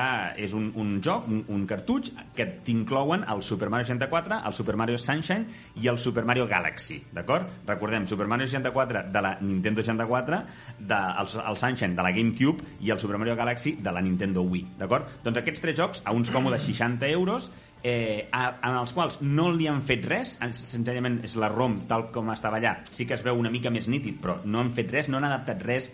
[0.43, 4.75] és un, un joc, un, un cartutx, que t'inclouen el Super Mario 64, el Super
[4.77, 5.47] Mario Sunshine
[5.79, 7.47] i el Super Mario Galaxy, d'acord?
[7.69, 10.41] Recordem, Super Mario 64 de la Nintendo 64,
[10.81, 14.43] de, el, el Sunshine de la GameCube i el Super Mario Galaxy de la Nintendo
[14.43, 15.07] Wii, d'acord?
[15.23, 17.53] Doncs aquests tres jocs, a uns còmodes 60 euros,
[17.87, 21.85] eh, a, en els quals no li han fet res, en- senzillament és la ROM
[21.87, 24.75] tal com estava allà, sí que es veu una mica més nítid, però no han
[24.75, 25.93] fet res, no han adaptat res,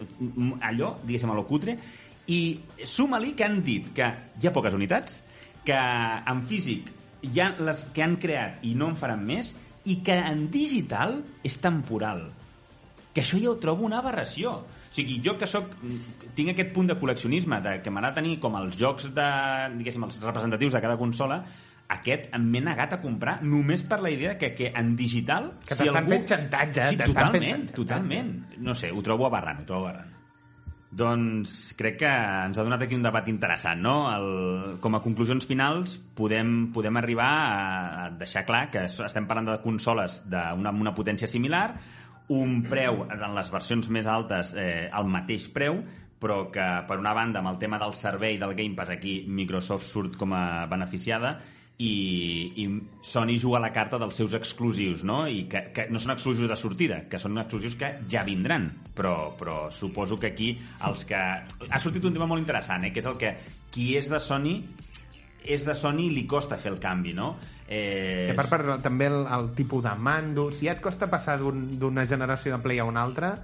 [0.64, 1.76] allò, diguéssim, a lo cutre,
[2.30, 2.40] i
[2.88, 4.06] suma-li que han dit que
[4.40, 5.22] hi ha poques unitats,
[5.64, 6.90] que en físic
[7.24, 9.54] hi ha les que han creat i no en faran més,
[9.84, 12.26] i que en digital és temporal
[13.14, 14.56] que això ja ho trobo una aberració.
[14.64, 15.70] O sigui, jo que soc,
[16.34, 19.28] tinc aquest punt de col·leccionisme, de, que m'agrada tenir com els jocs de,
[19.78, 21.38] diguéssim, els representatius de cada consola,
[21.94, 25.52] aquest m'he negat a comprar només per la idea que, que en digital...
[25.62, 27.76] Que t'estan fent xantatge, Sí, fent totalment, xantatge.
[27.78, 28.34] totalment.
[28.66, 30.13] No sé, ho trobo aberrant, ho trobo aberrant.
[30.94, 33.94] Doncs crec que ens ha donat aquí un debat interessant, no?
[34.12, 37.30] El, com a conclusions finals podem, podem arribar
[38.04, 41.74] a deixar clar que es- estem parlant de consoles d'una una potència similar,
[42.28, 45.82] un preu en les versions més altes eh, al mateix preu,
[46.20, 49.84] però que per una banda amb el tema del servei del Game Pass aquí Microsoft
[49.84, 51.34] surt com a beneficiada
[51.78, 52.64] i, i
[53.02, 55.24] Sony juga la carta dels seus exclusius, no?
[55.26, 59.32] I que, que no són exclusius de sortida, que són exclusius que ja vindran, però,
[59.38, 60.52] però suposo que aquí
[60.86, 61.18] els que...
[61.18, 62.92] Ha sortit un tema molt interessant, eh?
[62.94, 63.34] que és el que
[63.74, 64.54] qui és de Sony
[65.44, 67.34] és de Sony i li costa fer el canvi, no?
[67.68, 71.34] Eh, a part, per, també el, el tipus de mando, si ja et costa passar
[71.42, 73.34] d'un- d'una generació de Play a una altra,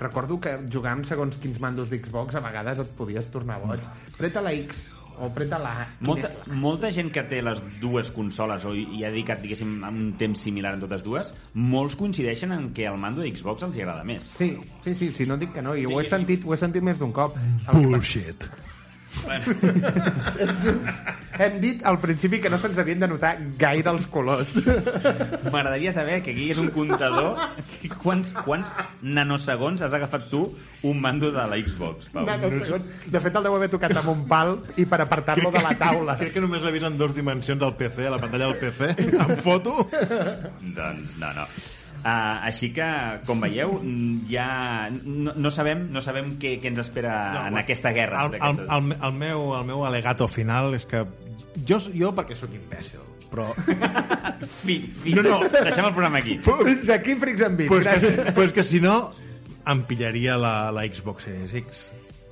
[0.00, 3.84] recordo que jugant segons quins mandos d'Xbox a vegades et podies tornar boig.
[4.18, 4.88] Preta la X
[5.18, 5.86] o preta la A.
[6.06, 6.58] Molta, és la A?
[6.64, 10.74] molta gent que té les dues consoles o hi ha dedicat, diguéssim, un temps similar
[10.76, 14.32] en totes dues, molts coincideixen en que el mando de Xbox els agrada més.
[14.38, 14.54] Sí,
[14.84, 16.98] sí, sí, sí, no dic que no, i ho he sentit, ho he sentit més
[17.00, 17.36] d'un cop.
[17.72, 18.48] Bullshit.
[19.24, 20.80] ets un,
[21.38, 24.56] Hem dit al principi que no se'ns havien de notar gaire els colors.
[25.52, 27.40] M'agradaria saber que aquí és un comptador
[28.02, 28.70] quants, quants
[29.02, 30.46] nanosegons has agafat tu
[30.84, 32.26] un mando de la Xbox, Pau?
[32.26, 32.84] No, no, segon.
[33.06, 36.18] De fet, el deu haver tocat amb un pal i per apartar-lo de la taula.
[36.20, 38.92] Crec que només l'he vist en dues dimensions al PC, a la pantalla del PC,
[39.16, 39.88] en foto.
[39.94, 41.48] Doncs no, no.
[42.04, 42.84] Uh, així que,
[43.24, 43.78] com veieu,
[44.28, 48.26] ja no, no sabem, no sabem què, què ens espera no, en aquesta guerra.
[48.26, 51.00] El, el, el, el, meu, el meu alegato final és que
[51.68, 53.50] jo, jo perquè sóc imbècil, però...
[54.64, 55.12] Fi, fi.
[55.16, 55.36] No, no.
[55.52, 56.38] Deixem el programa aquí.
[56.44, 57.68] Fins aquí Freaks and Beats.
[57.68, 59.12] pues, que, pues que si no
[59.68, 61.84] em pillaria la, la Xbox Series X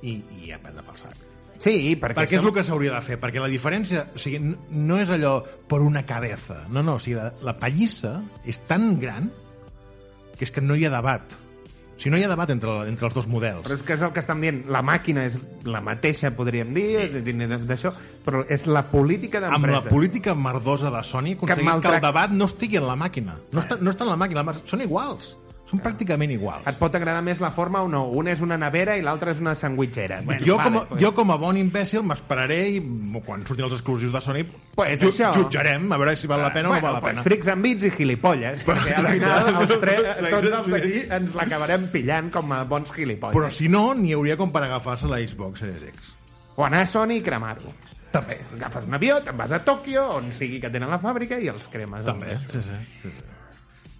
[0.05, 1.21] i, i a prendre pel sac.
[1.63, 4.97] Sí, perquè, Perquè és el que s'hauria de fer, perquè la diferència o sigui, no
[4.99, 5.37] és allò
[5.69, 8.17] per una cabeza, no, no, o sigui, la, la pallissa
[8.49, 9.29] és tan gran
[10.35, 11.37] que és que no hi ha debat.
[11.97, 13.63] Sigui, no hi ha debat entre, entre els dos models.
[13.67, 14.63] Però és que és el que estan dient.
[14.73, 15.37] La màquina és
[15.69, 17.33] la mateixa, podríem dir, sí.
[17.69, 17.93] d'això,
[18.25, 19.83] però és la política Amb d'empresa.
[19.85, 23.37] la política merdosa de Sony aconseguim que, maltrac- el debat no estigui en la màquina.
[23.51, 25.37] No està, no està en la màquina, són iguals.
[25.73, 26.67] Són pràcticament iguals.
[26.69, 28.03] Et pot agradar més la forma o no?
[28.13, 30.19] Una és una nevera i l'altra és una sandwitxera.
[30.21, 32.81] Bueno, jo, com a, pues- jo com a bon imbècil m'esperaré i
[33.25, 34.43] quan surtin els exclusius de Sony
[34.75, 35.31] Pues ju això.
[35.33, 37.23] jutjarem a veure si val la pena bueno, o no val la pues pena.
[37.23, 41.87] frics amb bits i gilipolles, perquè al final els tres, tots els d'aquí ens l'acabarem
[41.91, 43.33] pillant com a bons gilipolles.
[43.35, 46.13] Però si no, n'hi hauria com per agafar-se la Xbox Series X.
[46.55, 47.73] O anar a Sony i cremar-ho.
[48.13, 48.37] També.
[48.59, 51.65] Agafes un avió, te'n vas a Tòquio, on sigui que tenen la fàbrica, i els
[51.67, 52.05] cremes.
[52.05, 52.77] També, sí, sí.
[53.01, 53.23] sí, sí.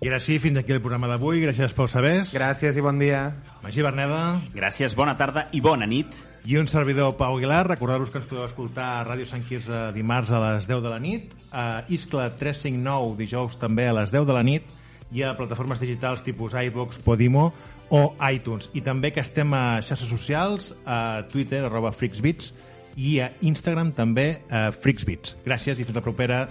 [0.03, 1.39] I ara sí, fins aquí el programa d'avui.
[1.39, 2.33] Gràcies pel sabers.
[2.35, 3.21] Gràcies i bon dia.
[3.63, 6.11] Magí Berneda Gràcies, bona tarda i bona nit.
[6.43, 7.69] i un servidor Pau Aguilar.
[7.69, 10.99] Recordar-vos que ens podeu escoltar a Ràdio Sant Quirze dimarts a les 10 de la
[10.99, 14.67] nit, a Iscla 359 dijous també a les 10 de la nit
[15.15, 17.53] i a plataformes digitals tipus iVox, Podimo
[17.87, 18.67] o iTunes.
[18.73, 22.51] I també que estem a xarxes socials, a Twitter, arroba FreaksBits,
[22.97, 25.37] i a Instagram també a FreaksBits.
[25.47, 26.49] Gràcies i fins la propera.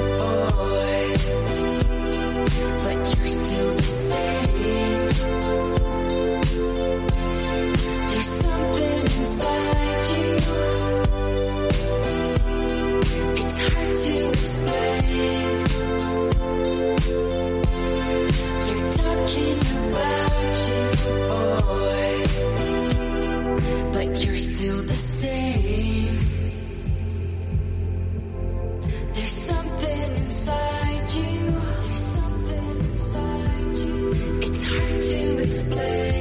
[0.00, 0.89] You're
[35.72, 36.19] you.